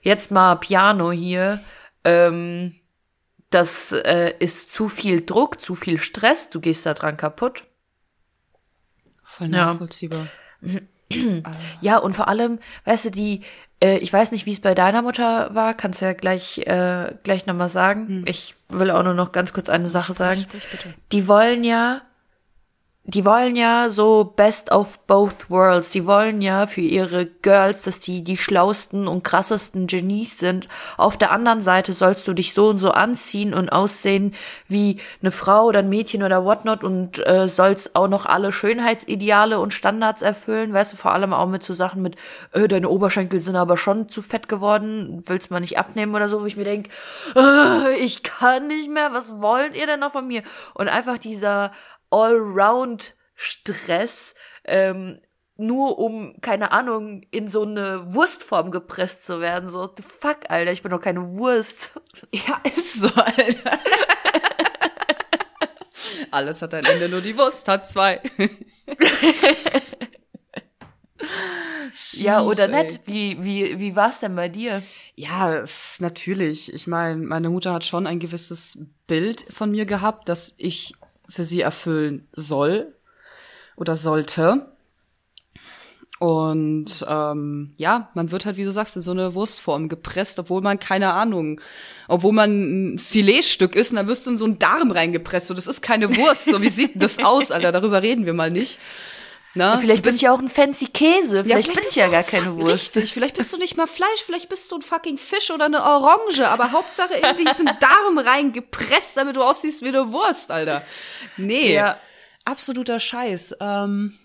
[0.00, 1.60] jetzt mal Piano hier.
[2.04, 2.74] Ähm,
[3.50, 7.64] das äh, ist zu viel Druck, zu viel Stress, du gehst da dran kaputt.
[9.24, 9.66] Voll Ja.
[9.72, 10.26] nachvollziehbar.
[11.80, 13.42] Ja, und vor allem, weißt du, die,
[13.80, 17.46] äh, ich weiß nicht, wie es bei deiner Mutter war, kannst ja gleich, äh, gleich
[17.46, 18.24] nochmal sagen.
[18.26, 20.40] Ich will auch nur noch ganz kurz eine Sache sagen.
[20.40, 20.94] sprich bitte.
[21.12, 22.02] Die wollen ja,
[23.08, 25.90] die wollen ja so best of both worlds.
[25.90, 30.66] Die wollen ja für ihre Girls, dass die die schlausten und krassesten Genies sind.
[30.96, 34.34] Auf der anderen Seite sollst du dich so und so anziehen und aussehen
[34.66, 39.60] wie eine Frau oder ein Mädchen oder whatnot und äh, sollst auch noch alle Schönheitsideale
[39.60, 40.72] und Standards erfüllen.
[40.72, 42.16] Weißt du, vor allem auch mit so Sachen mit,
[42.52, 46.40] äh, deine Oberschenkel sind aber schon zu fett geworden, willst mal nicht abnehmen oder so,
[46.40, 46.88] wo ich mir denk,
[47.36, 50.42] äh, ich kann nicht mehr, was wollt ihr denn noch von mir?
[50.74, 51.70] Und einfach dieser
[52.10, 55.20] Allround-Stress, ähm,
[55.56, 59.70] nur um, keine Ahnung, in so eine Wurstform gepresst zu werden.
[59.70, 59.90] So,
[60.20, 61.92] fuck, Alter, ich bin doch keine Wurst.
[62.32, 63.78] Ja, ist so, Alter.
[66.30, 68.20] Alles hat ein Ende, nur die Wurst hat zwei.
[72.12, 73.00] ja, oder nicht?
[73.06, 74.82] Wie, wie, wie war's denn bei dir?
[75.14, 76.72] Ja, es ist natürlich.
[76.72, 80.94] Ich meine, meine Mutter hat schon ein gewisses Bild von mir gehabt, das ich
[81.28, 82.94] für sie erfüllen soll
[83.76, 84.72] oder sollte.
[86.18, 90.62] Und ähm, ja, man wird halt, wie du sagst, in so eine Wurstform gepresst, obwohl
[90.62, 91.60] man keine Ahnung,
[92.08, 95.48] obwohl man ein Filetstück ist, und dann wirst du in so einen Darm reingepresst.
[95.48, 96.46] So, das ist keine Wurst.
[96.46, 97.70] So, wie sieht das aus, Alter?
[97.70, 98.78] Darüber reden wir mal nicht.
[99.56, 101.44] Na, ja, vielleicht bin ich ja auch ein fancy Käse.
[101.44, 102.96] Vielleicht, ja, vielleicht bin ich ja gar keine Wurst.
[102.96, 103.12] Richtig.
[103.12, 104.22] Vielleicht bist du nicht mal Fleisch.
[104.24, 106.46] Vielleicht bist du ein fucking Fisch oder eine Orange.
[106.46, 110.84] Aber Hauptsache in diesen Darm reingepresst, damit du aussiehst wie eine Wurst, Alter.
[111.36, 111.74] Nee.
[111.74, 111.98] Ja.
[112.44, 113.56] Absoluter Scheiß.
[113.60, 114.18] Ähm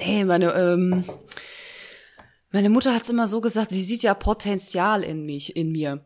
[0.00, 1.04] Nee, meine, ähm,
[2.50, 6.04] meine Mutter hat's immer so gesagt, sie sieht ja Potenzial in mich, in mir.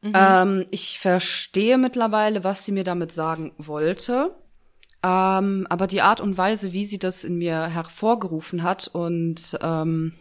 [0.00, 0.12] Mhm.
[0.14, 4.34] Ähm, ich verstehe mittlerweile, was sie mir damit sagen wollte.
[5.04, 10.14] Ähm, aber die Art und Weise, wie sie das in mir hervorgerufen hat und ähm,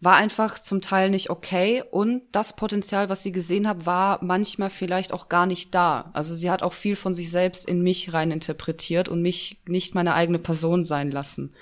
[0.00, 4.68] war einfach zum Teil nicht okay und das Potenzial, was sie gesehen hat, war manchmal
[4.68, 6.10] vielleicht auch gar nicht da.
[6.12, 9.94] Also sie hat auch viel von sich selbst in mich rein interpretiert und mich nicht
[9.94, 11.54] meine eigene Person sein lassen.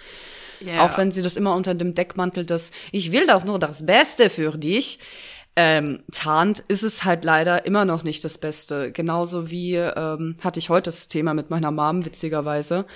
[0.60, 0.84] Yeah.
[0.84, 4.28] Auch wenn sie das immer unter dem Deckmantel des Ich will doch nur das Beste
[4.28, 4.98] für dich
[5.60, 8.92] ähm, tarnt, ist es halt leider immer noch nicht das Beste.
[8.92, 12.86] Genauso wie ähm, hatte ich heute das Thema mit meiner Mom, witzigerweise.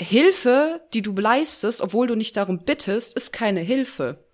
[0.00, 4.24] Hilfe, die du leistest, obwohl du nicht darum bittest, ist keine Hilfe.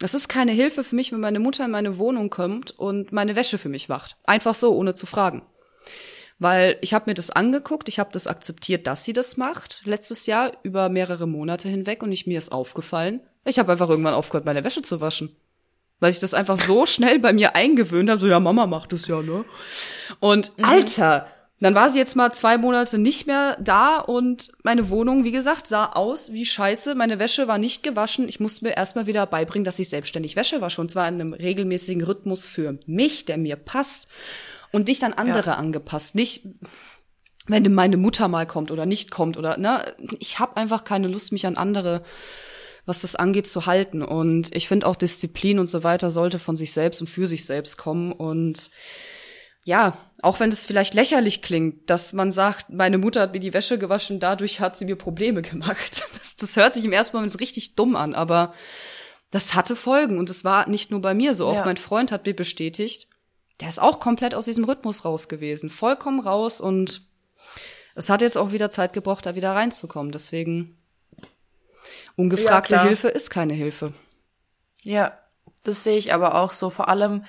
[0.00, 3.36] Das ist keine Hilfe für mich, wenn meine Mutter in meine Wohnung kommt und meine
[3.36, 4.16] Wäsche für mich wacht.
[4.24, 5.42] Einfach so, ohne zu fragen.
[6.40, 10.26] Weil ich habe mir das angeguckt, ich habe das akzeptiert, dass sie das macht, letztes
[10.26, 14.44] Jahr über mehrere Monate hinweg und ich, mir ist aufgefallen, ich habe einfach irgendwann aufgehört,
[14.44, 15.36] meine Wäsche zu waschen.
[16.00, 19.08] Weil ich das einfach so schnell bei mir eingewöhnt habe, so ja, Mama macht es
[19.08, 19.44] ja, ne?
[20.20, 20.64] Und mhm.
[20.64, 21.26] Alter,
[21.60, 25.66] dann war sie jetzt mal zwei Monate nicht mehr da und meine Wohnung, wie gesagt,
[25.66, 26.94] sah aus wie scheiße.
[26.94, 28.28] Meine Wäsche war nicht gewaschen.
[28.28, 31.32] Ich musste mir erstmal wieder beibringen, dass ich selbstständig Wäsche wasche und zwar in einem
[31.32, 34.06] regelmäßigen Rhythmus für mich, der mir passt
[34.70, 35.56] und nicht an andere ja.
[35.56, 36.14] angepasst.
[36.14, 36.46] Nicht,
[37.48, 39.82] wenn meine Mutter mal kommt oder nicht kommt oder, ne,
[40.20, 42.04] ich habe einfach keine Lust, mich an andere
[42.88, 44.02] was das angeht, zu halten.
[44.02, 47.44] Und ich finde auch Disziplin und so weiter sollte von sich selbst und für sich
[47.44, 48.12] selbst kommen.
[48.12, 48.70] Und
[49.62, 53.52] ja, auch wenn es vielleicht lächerlich klingt, dass man sagt, meine Mutter hat mir die
[53.52, 56.02] Wäsche gewaschen, dadurch hat sie mir Probleme gemacht.
[56.18, 58.54] Das, das hört sich im ersten Moment richtig dumm an, aber
[59.30, 61.46] das hatte Folgen und es war nicht nur bei mir so.
[61.46, 63.08] Auch mein Freund hat mir bestätigt,
[63.60, 67.02] der ist auch komplett aus diesem Rhythmus raus gewesen, vollkommen raus und
[67.94, 70.12] es hat jetzt auch wieder Zeit gebraucht, da wieder reinzukommen.
[70.12, 70.77] Deswegen
[72.18, 73.94] ungefragte ja, Hilfe ist keine Hilfe.
[74.82, 75.16] Ja,
[75.64, 76.68] das sehe ich aber auch so.
[76.68, 77.24] Vor allem,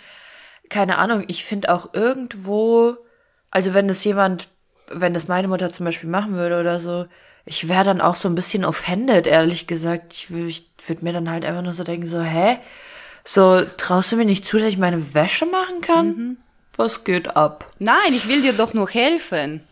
[0.70, 2.98] keine Ahnung, ich finde auch irgendwo,
[3.52, 4.50] also wenn das jemand,
[4.88, 7.06] wenn das meine Mutter zum Beispiel machen würde oder so,
[7.46, 10.14] ich wäre dann auch so ein bisschen offended, ehrlich gesagt.
[10.14, 12.58] Ich, ich würde mir dann halt einfach nur so denken, so, hä?
[13.24, 16.08] So, traust du mir nicht zu, dass ich meine Wäsche machen kann?
[16.08, 16.38] Mhm.
[16.76, 17.72] Was geht ab?
[17.78, 19.68] Nein, ich will dir doch nur helfen.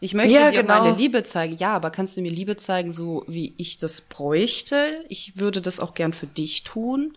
[0.00, 0.82] Ich möchte ja, dir genau.
[0.82, 1.56] meine Liebe zeigen.
[1.56, 5.04] Ja, aber kannst du mir Liebe zeigen, so wie ich das bräuchte?
[5.08, 7.16] Ich würde das auch gern für dich tun.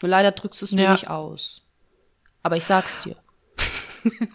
[0.00, 0.76] Nur leider drückst du es ja.
[0.76, 1.62] mir nicht aus.
[2.44, 3.16] Aber ich sag's dir.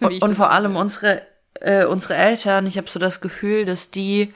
[0.00, 1.22] und vor allem unsere,
[1.54, 4.34] äh, unsere Eltern, ich habe so das Gefühl, dass die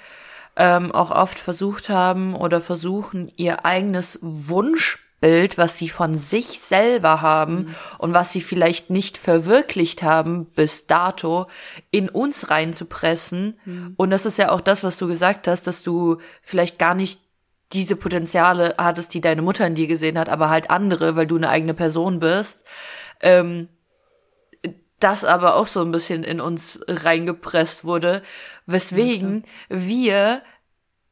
[0.57, 4.18] ähm, auch oft versucht haben oder versuchen, ihr eigenes
[5.20, 7.74] Wunschbild, was sie von sich selber haben mhm.
[7.98, 11.46] und was sie vielleicht nicht verwirklicht haben bis dato,
[11.90, 13.59] in uns reinzupressen.
[13.64, 13.94] Mhm.
[13.96, 17.20] Und das ist ja auch das, was du gesagt hast, dass du vielleicht gar nicht
[17.72, 21.37] diese Potenziale hattest, die deine Mutter in dir gesehen hat, aber halt andere, weil du
[21.37, 22.64] eine eigene Person bist
[23.20, 23.68] ähm,
[24.98, 28.22] das aber auch so ein bisschen in uns reingepresst wurde,
[28.66, 29.88] weswegen okay.
[29.88, 30.42] wir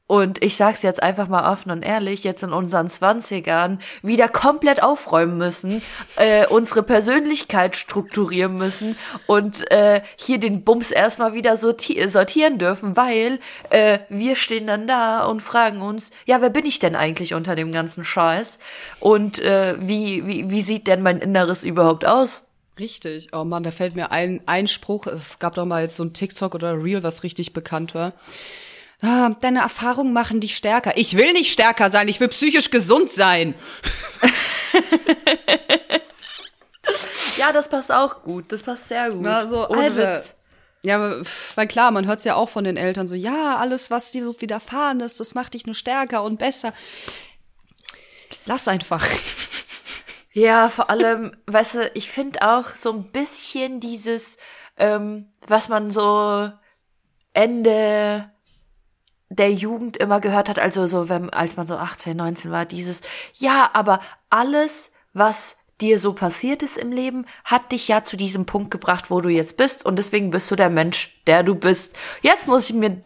[0.08, 4.82] und ich sag's jetzt einfach mal offen und ehrlich, jetzt in unseren Zwanzigern wieder komplett
[4.82, 5.82] aufräumen müssen,
[6.16, 12.96] äh, unsere Persönlichkeit strukturieren müssen und äh, hier den Bums erstmal wieder sorti sortieren dürfen,
[12.96, 17.34] weil äh, wir stehen dann da und fragen uns, ja, wer bin ich denn eigentlich
[17.34, 18.58] unter dem ganzen Scheiß?
[19.00, 22.44] Und äh, wie, wie, wie sieht denn mein Inneres überhaupt aus?
[22.78, 23.28] Richtig.
[23.34, 25.06] Oh man, da fällt mir ein Einspruch.
[25.06, 28.14] Es gab doch mal jetzt so ein TikTok oder Reel, was richtig bekannt war
[29.02, 30.96] ah, deine Erfahrungen machen dich stärker.
[30.96, 33.54] Ich will nicht stärker sein, ich will psychisch gesund sein.
[37.36, 38.52] ja, das passt auch gut.
[38.52, 39.22] Das passt sehr gut.
[39.22, 40.16] Na, so, Ohne Alter.
[40.16, 40.34] Witz.
[40.84, 41.22] Ja,
[41.56, 44.24] weil klar, man hört es ja auch von den Eltern so, ja, alles, was dir
[44.24, 46.72] so widerfahren ist, das macht dich nur stärker und besser.
[48.46, 49.04] Lass einfach.
[50.32, 54.36] Ja, vor allem, weißt du, ich finde auch so ein bisschen dieses,
[54.76, 56.52] ähm, was man so
[57.32, 58.30] Ende
[59.30, 63.02] der Jugend immer gehört hat, also so, wenn, als man so 18, 19 war, dieses,
[63.34, 64.00] ja, aber
[64.30, 69.10] alles, was dir so passiert ist im Leben, hat dich ja zu diesem Punkt gebracht,
[69.10, 71.96] wo du jetzt bist und deswegen bist du der Mensch, der du bist.
[72.20, 73.02] Jetzt muss ich mir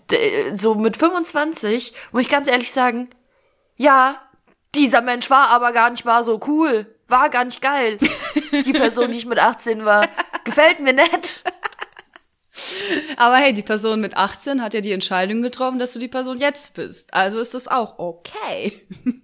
[0.54, 3.10] so mit 25, muss ich ganz ehrlich sagen,
[3.76, 4.16] ja,
[4.74, 7.98] dieser Mensch war aber gar nicht mal so cool, war gar nicht geil.
[8.52, 10.08] Die Person, die ich mit 18 war,
[10.44, 11.44] gefällt mir nett.
[13.16, 16.38] Aber hey, die Person mit 18 hat ja die Entscheidung getroffen, dass du die Person
[16.38, 17.14] jetzt bist.
[17.14, 18.72] Also ist das auch okay.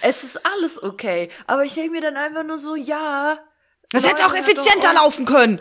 [0.00, 1.28] Es ist alles okay.
[1.46, 3.38] Aber ich denke mir dann einfach nur so, ja.
[3.90, 5.58] Das hätte auch effizienter laufen können.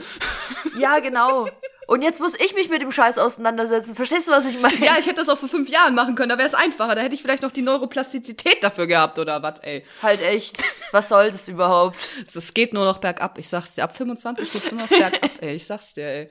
[0.77, 1.49] Ja, genau.
[1.91, 3.95] Und jetzt muss ich mich mit dem Scheiß auseinandersetzen.
[3.95, 4.79] Verstehst du, was ich meine?
[4.79, 6.95] Ja, ich hätte das auch vor fünf Jahren machen können, da wäre es einfacher.
[6.95, 9.83] Da hätte ich vielleicht noch die Neuroplastizität dafür gehabt oder was, ey.
[10.01, 10.57] Halt echt.
[10.93, 11.97] Was soll das überhaupt?
[12.23, 13.37] Es geht nur noch bergab.
[13.37, 15.55] Ich sag's dir, ab 25 geht's nur noch bergab, ey.
[15.55, 16.29] Ich sag's dir, ey.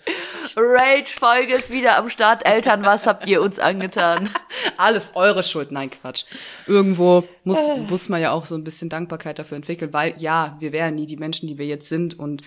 [0.56, 2.46] Rage-Folge ist wieder am Start.
[2.46, 4.30] Eltern, was habt ihr uns angetan?
[4.78, 5.72] Alles eure Schuld.
[5.72, 6.24] Nein, Quatsch.
[6.68, 10.72] Irgendwo muss, muss man ja auch so ein bisschen Dankbarkeit dafür entwickeln, weil ja, wir
[10.72, 12.42] wären nie die Menschen, die wir jetzt sind und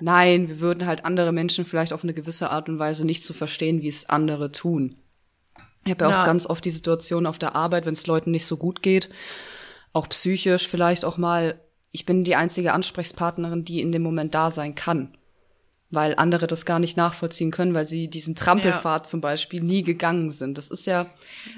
[0.00, 3.32] Nein, wir würden halt andere Menschen vielleicht auf eine gewisse Art und Weise nicht so
[3.32, 4.96] verstehen, wie es andere tun.
[5.84, 8.30] Ich habe ja, ja auch ganz oft die Situation auf der Arbeit, wenn es Leuten
[8.30, 9.10] nicht so gut geht,
[9.92, 11.60] auch psychisch vielleicht auch mal,
[11.92, 15.16] ich bin die einzige Ansprechpartnerin, die in dem Moment da sein kann.
[15.90, 19.08] Weil andere das gar nicht nachvollziehen können, weil sie diesen Trampelpfad ja.
[19.08, 20.58] zum Beispiel nie gegangen sind.
[20.58, 21.04] Das ist ja,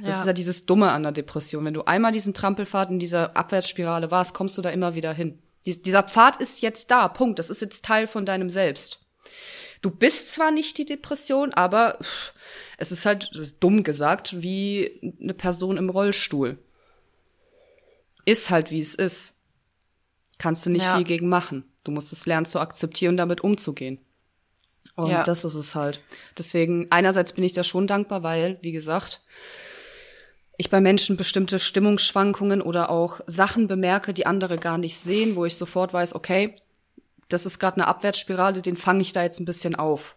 [0.03, 0.21] das ja.
[0.21, 1.65] ist ja dieses Dumme an der Depression.
[1.65, 5.39] Wenn du einmal diesen Trampelpfad in dieser Abwärtsspirale warst, kommst du da immer wieder hin.
[5.67, 7.39] Dieser Pfad ist jetzt da, Punkt.
[7.39, 9.01] Das ist jetzt Teil von deinem Selbst.
[9.83, 11.99] Du bist zwar nicht die Depression, aber
[12.79, 16.59] es ist halt ist dumm gesagt wie eine Person im Rollstuhl.
[18.25, 19.35] Ist halt wie es ist.
[20.39, 20.97] Kannst du nicht ja.
[20.97, 21.65] viel gegen machen.
[21.85, 23.99] Du musst es lernen zu akzeptieren und damit umzugehen.
[24.95, 25.23] Und ja.
[25.23, 26.01] das ist es halt.
[26.39, 29.23] Deswegen, einerseits bin ich da schon dankbar, weil, wie gesagt,
[30.59, 35.45] ich bei Menschen bestimmte Stimmungsschwankungen oder auch Sachen bemerke, die andere gar nicht sehen, wo
[35.45, 36.57] ich sofort weiß, okay,
[37.29, 40.15] das ist gerade eine Abwärtsspirale, den fange ich da jetzt ein bisschen auf.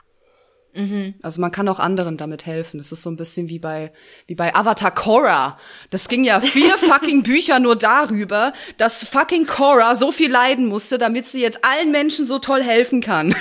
[0.74, 1.16] Mhm.
[1.24, 2.78] Also man kann auch anderen damit helfen.
[2.78, 3.92] Das ist so ein bisschen wie bei
[4.28, 5.58] wie bei Avatar Korra.
[5.90, 10.98] Das ging ja vier fucking Bücher nur darüber, dass fucking Korra so viel leiden musste,
[10.98, 13.36] damit sie jetzt allen Menschen so toll helfen kann.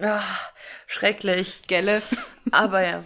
[0.00, 0.40] Ach,
[0.86, 1.60] schrecklich.
[1.66, 2.02] Gelle.
[2.50, 3.04] Aber ja.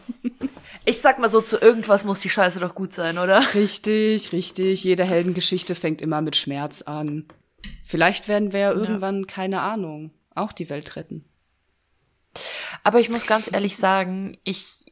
[0.89, 3.55] Ich sag mal so, zu irgendwas muss die Scheiße doch gut sein, oder?
[3.55, 4.85] Richtig, richtig.
[4.85, 7.27] Jede Heldengeschichte fängt immer mit Schmerz an.
[7.85, 9.27] Vielleicht werden wir ja irgendwann, ja.
[9.27, 11.25] keine Ahnung, auch die Welt retten.
[12.85, 14.85] Aber ich muss ganz ehrlich sagen, ich,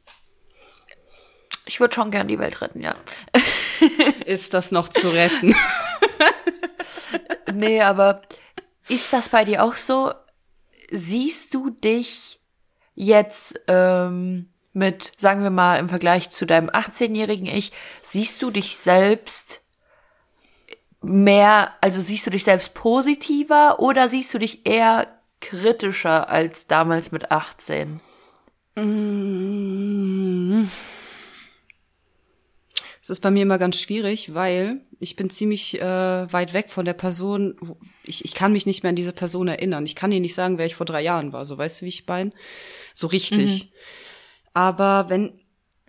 [1.65, 2.93] ich würde schon gern die Welt retten, ja.
[4.25, 5.55] Ist das noch zu retten?
[7.53, 8.21] nee, aber
[8.89, 10.11] ist das bei dir auch so?
[10.91, 12.41] Siehst du dich
[12.95, 17.71] jetzt ähm, mit, sagen wir mal, im Vergleich zu deinem 18-jährigen Ich,
[18.01, 19.61] siehst du dich selbst
[21.01, 25.07] mehr, also siehst du dich selbst positiver oder siehst du dich eher
[25.39, 27.99] kritischer als damals mit 18?
[33.01, 36.85] Es ist bei mir immer ganz schwierig, weil ich bin ziemlich äh, weit weg von
[36.85, 37.55] der Person.
[38.03, 39.85] Ich, ich kann mich nicht mehr an diese Person erinnern.
[39.85, 41.45] Ich kann dir nicht sagen, wer ich vor drei Jahren war.
[41.45, 42.31] So weißt du, wie ich meine?
[42.95, 43.65] So richtig.
[43.65, 43.69] Mhm.
[44.55, 45.33] Aber wenn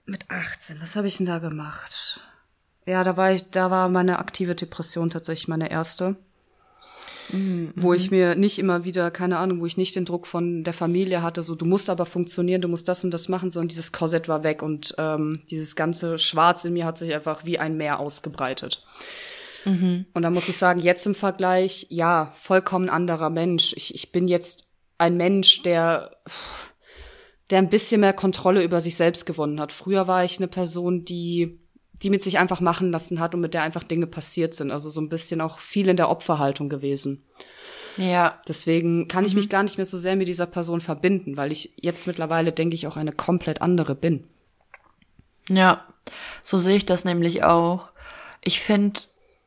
[0.07, 2.21] mit 18, was habe ich denn da gemacht?
[2.85, 6.17] Ja, da war ich, da war meine aktive Depression tatsächlich meine erste.
[7.33, 7.73] Mhm.
[7.77, 10.75] Wo ich mir nicht immer wieder, keine Ahnung, wo ich nicht den Druck von der
[10.75, 13.93] Familie hatte, so du musst aber funktionieren, du musst das und das machen, sondern dieses
[13.93, 17.77] Korsett war weg und ähm, dieses ganze Schwarz in mir hat sich einfach wie ein
[17.77, 18.85] Meer ausgebreitet.
[19.65, 20.07] Mhm.
[20.13, 23.75] Und da muss ich sagen, jetzt im Vergleich, ja, vollkommen anderer Mensch.
[23.77, 24.65] Ich, ich bin jetzt
[24.99, 26.17] ein Mensch, der
[27.51, 29.73] der ein bisschen mehr Kontrolle über sich selbst gewonnen hat.
[29.73, 31.59] Früher war ich eine Person, die
[32.03, 34.71] die mit sich einfach machen lassen hat und mit der einfach Dinge passiert sind.
[34.71, 37.25] Also so ein bisschen auch viel in der Opferhaltung gewesen.
[37.97, 38.41] Ja.
[38.47, 39.41] Deswegen kann ich mhm.
[39.41, 42.75] mich gar nicht mehr so sehr mit dieser Person verbinden, weil ich jetzt mittlerweile, denke
[42.75, 44.25] ich, auch eine komplett andere bin.
[45.49, 45.87] Ja,
[46.43, 47.91] so sehe ich das nämlich auch.
[48.43, 49.01] Ich finde,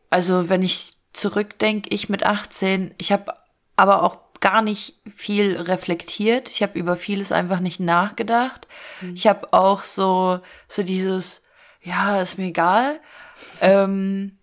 [0.09, 3.33] also wenn ich zurückdenke, ich mit 18, ich habe
[3.75, 6.49] aber auch gar nicht viel reflektiert.
[6.49, 8.67] Ich habe über vieles einfach nicht nachgedacht.
[9.01, 9.13] Mhm.
[9.15, 11.41] Ich habe auch so so dieses
[11.81, 12.99] ja ist mir egal.
[13.61, 14.39] Ähm,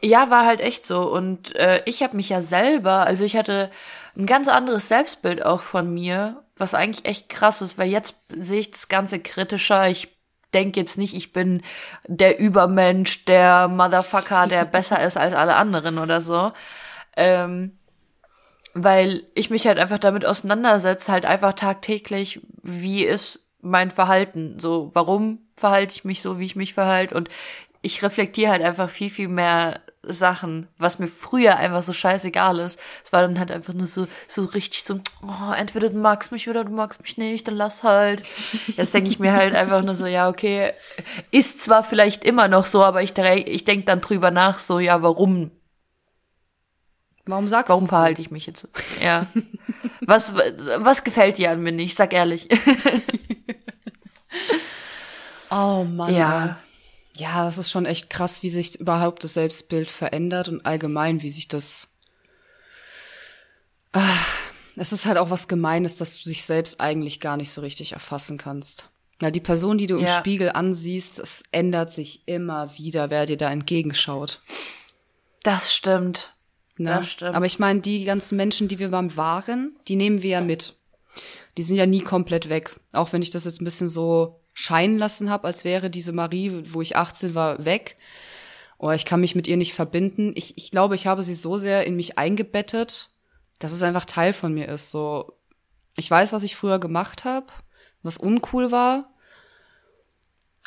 [0.00, 1.02] ja, war halt echt so.
[1.02, 3.70] Und äh, ich habe mich ja selber, also ich hatte
[4.16, 8.60] ein ganz anderes Selbstbild auch von mir, was eigentlich echt krass ist, weil jetzt sehe
[8.60, 9.88] ich das Ganze kritischer.
[9.88, 10.08] Ich
[10.54, 11.62] denke jetzt nicht, ich bin
[12.06, 16.52] der Übermensch, der Motherfucker, der besser ist als alle anderen oder so.
[17.16, 17.77] Ähm,
[18.74, 24.90] weil ich mich halt einfach damit auseinandersetze, halt einfach tagtäglich, wie ist mein Verhalten, so
[24.94, 27.28] warum verhalte ich mich so, wie ich mich verhalte und
[27.80, 32.78] ich reflektiere halt einfach viel, viel mehr Sachen, was mir früher einfach so scheißegal ist.
[33.04, 36.48] Es war dann halt einfach nur so, so richtig so, oh, entweder du magst mich
[36.48, 38.22] oder du magst mich nicht, dann lass halt.
[38.76, 40.72] Jetzt denke ich mir halt einfach nur so, ja, okay,
[41.30, 45.02] ist zwar vielleicht immer noch so, aber ich, ich denke dann drüber nach, so, ja,
[45.02, 45.50] warum?
[47.28, 48.68] Warum sagst Warum verhalte ich mich jetzt so?
[49.02, 49.26] Ja.
[50.00, 51.94] was, was gefällt dir an mir nicht?
[51.96, 52.48] Sag ehrlich.
[55.50, 56.14] Oh Mann.
[56.14, 56.58] Ja.
[57.16, 61.30] Ja, das ist schon echt krass, wie sich überhaupt das Selbstbild verändert und allgemein, wie
[61.30, 61.88] sich das.
[63.92, 64.02] Ah,
[64.76, 67.92] es ist halt auch was Gemeines, dass du dich selbst eigentlich gar nicht so richtig
[67.92, 68.90] erfassen kannst.
[69.20, 70.14] Ja, die Person, die du im Ja.
[70.14, 74.40] Spiegel ansiehst, es ändert sich immer wieder, wer dir da entgegenschaut.
[75.42, 76.34] Das stimmt.
[76.78, 76.90] Ne?
[76.90, 77.34] Das stimmt.
[77.34, 80.74] Aber ich meine, die ganzen Menschen, die wir beim waren, die nehmen wir ja mit.
[81.56, 82.78] Die sind ja nie komplett weg.
[82.92, 86.62] Auch wenn ich das jetzt ein bisschen so scheinen lassen habe, als wäre diese Marie,
[86.72, 87.96] wo ich 18 war, weg.
[88.78, 90.32] Oder ich kann mich mit ihr nicht verbinden.
[90.36, 93.10] Ich, ich glaube, ich habe sie so sehr in mich eingebettet,
[93.58, 94.90] dass es einfach Teil von mir ist.
[94.90, 95.32] So,
[95.96, 97.46] ich weiß, was ich früher gemacht habe,
[98.02, 99.12] was uncool war.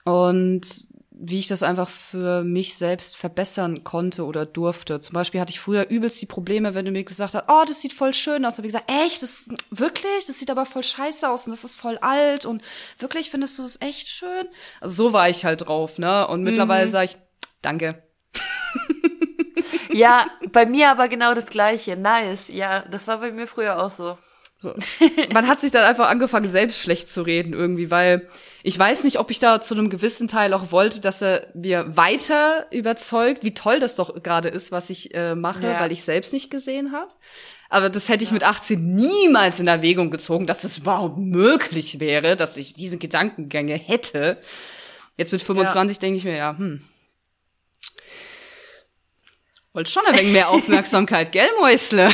[0.03, 0.87] Und
[1.23, 4.99] wie ich das einfach für mich selbst verbessern konnte oder durfte.
[4.99, 7.79] Zum Beispiel hatte ich früher übelst die Probleme, wenn du mir gesagt hast, oh, das
[7.79, 8.57] sieht voll schön aus.
[8.57, 11.75] Habe ich gesagt, echt, das wirklich, das sieht aber voll scheiße aus und das ist
[11.75, 12.63] voll alt und
[12.97, 14.47] wirklich findest du das echt schön?
[14.79, 16.27] Also so war ich halt drauf, ne?
[16.27, 17.17] Und mittlerweile sage ich,
[17.61, 18.03] danke.
[19.93, 21.97] Ja, bei mir aber genau das Gleiche.
[21.97, 22.47] Nice.
[22.47, 24.17] Ja, das war bei mir früher auch so.
[24.63, 24.75] So.
[25.33, 28.29] Man hat sich dann einfach angefangen, selbst schlecht zu reden irgendwie, weil
[28.61, 31.97] ich weiß nicht, ob ich da zu einem gewissen Teil auch wollte, dass er mir
[31.97, 35.79] weiter überzeugt, wie toll das doch gerade ist, was ich äh, mache, Ja.
[35.79, 37.11] weil ich selbst nicht gesehen habe.
[37.69, 42.35] Aber das hätte ich mit 18 niemals in Erwägung gezogen, dass es überhaupt möglich wäre,
[42.35, 44.37] dass ich diese Gedankengänge hätte.
[45.17, 46.83] Jetzt mit 25 denke ich mir, ja, hm.
[49.73, 52.09] Wollt schon ein wenig mehr Aufmerksamkeit, gell, Mäusle?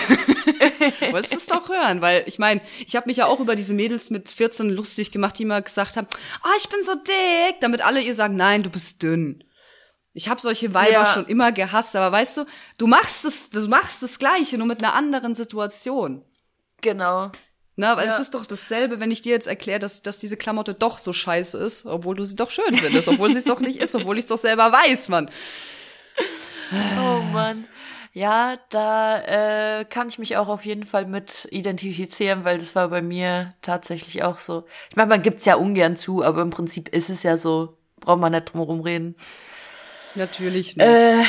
[1.11, 3.73] Wolltest du es doch hören, weil ich meine, ich habe mich ja auch über diese
[3.73, 6.07] Mädels mit 14 lustig gemacht, die immer gesagt haben,
[6.43, 9.43] ah, ich bin so dick, damit alle ihr sagen, nein, du bist dünn.
[10.13, 11.05] Ich habe solche Weiber Ja.
[11.05, 12.45] schon immer gehasst, aber weißt du,
[12.77, 16.23] du machst es, du machst das Gleiche, nur mit einer anderen Situation.
[16.81, 17.31] Genau.
[17.75, 18.17] Na, es Ja.
[18.17, 21.59] ist doch dasselbe, wenn ich dir jetzt erkläre, dass, dass diese Klamotte doch so scheiße
[21.59, 24.23] ist, obwohl du sie doch schön findest, obwohl sie es doch nicht ist, obwohl ich
[24.25, 25.29] es doch selber weiß, Mann.
[26.99, 27.67] Oh Mann.
[28.17, 29.21] Ja, da
[29.81, 33.53] äh, kann ich mich auch auf jeden Fall mit identifizieren, weil das war bei mir
[33.61, 34.65] tatsächlich auch so.
[34.89, 37.77] Ich meine, man gibt's ja ungern zu, aber im Prinzip ist es ja so.
[37.99, 39.15] Braucht man nicht drum herum reden.
[40.15, 40.87] Natürlich nicht.
[40.87, 41.25] Äh,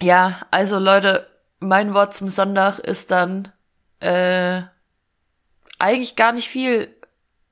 [0.00, 1.26] ja, also Leute,
[1.58, 3.50] mein Wort zum Sonntag ist dann
[3.98, 4.62] äh,
[5.80, 6.94] eigentlich gar nicht viel.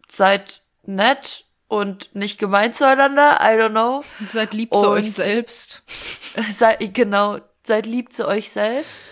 [0.08, 3.38] Seid nett und nicht gemein zueinander.
[3.40, 4.04] I don't know.
[4.28, 5.82] Seid lieb zu und- euch selbst.
[6.52, 9.04] Seid, genau, seid lieb zu euch selbst.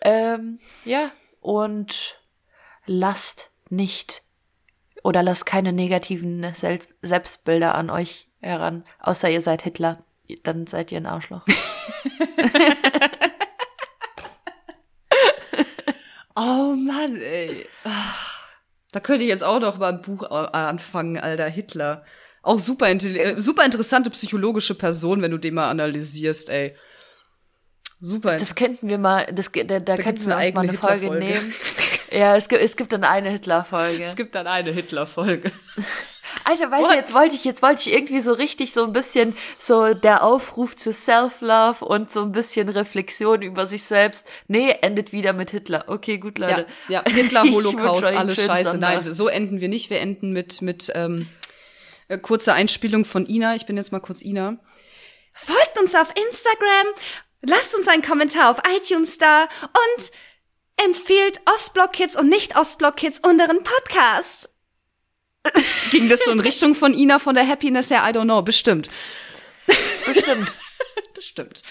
[0.00, 1.10] Ähm, ja,
[1.40, 2.18] und
[2.86, 4.22] lasst nicht
[5.02, 10.04] oder lasst keine negativen Sel Selbstbilder an euch heran, außer ihr seid Hitler.
[10.42, 11.44] Dann seid ihr ein Arschloch.
[16.36, 17.66] Oh Mann, ey.
[18.92, 22.04] Da könnte ich jetzt auch noch mal ein Buch anfangen, Alter, Hitler.
[22.42, 26.74] Auch super, äh, super interessante psychologische Person, wenn du den mal analysierst, ey.
[28.00, 28.38] Super.
[28.38, 31.54] Das könnten wir mal, das, da, da, könnten gibt's wir uns mal eine Folge nehmen.
[32.12, 34.02] Ja, es gibt, es gibt dann eine Hitler-Folge.
[34.02, 35.52] es gibt dann eine Hitler-Folge.
[36.44, 36.90] Alter, weißt What?
[36.90, 40.24] du, jetzt wollte ich, jetzt wollte ich irgendwie so richtig so ein bisschen so der
[40.24, 44.26] Aufruf zu Self-Love und so ein bisschen Reflexion über sich selbst.
[44.48, 45.84] Nee, endet wieder mit Hitler.
[45.86, 46.66] Okay, gut, Ja, Leute.
[46.88, 48.78] ja, Hitler, Ich Holocaust, alles scheiße.
[48.78, 49.90] Nein, so enden wir nicht.
[49.90, 51.28] Wir enden mit, mit ähm,
[52.08, 53.54] äh, kurzer Einspielung von Ina.
[53.54, 54.56] Ich bin jetzt mal kurz Ina.
[55.32, 56.86] Folgt uns auf Instagram,
[57.42, 60.10] Lasst uns einen Kommentar auf iTunes da und
[60.84, 64.50] empfehlt Ostblock Kids und nicht Ostblock Kids unseren Podcast.
[65.90, 68.02] Ging das so in Richtung von Ina von der Happiness her?
[68.06, 68.88] I don't know, bestimmt.
[70.06, 70.52] Bestimmt.
[71.14, 71.62] bestimmt.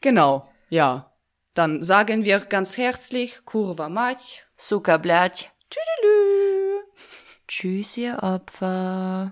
[0.00, 1.12] Genau, ja.
[1.54, 4.44] Dann sagen wir ganz herzlich Kurva Mać.
[4.56, 4.98] Suka
[7.46, 9.30] Tschüss, ihr Opfer.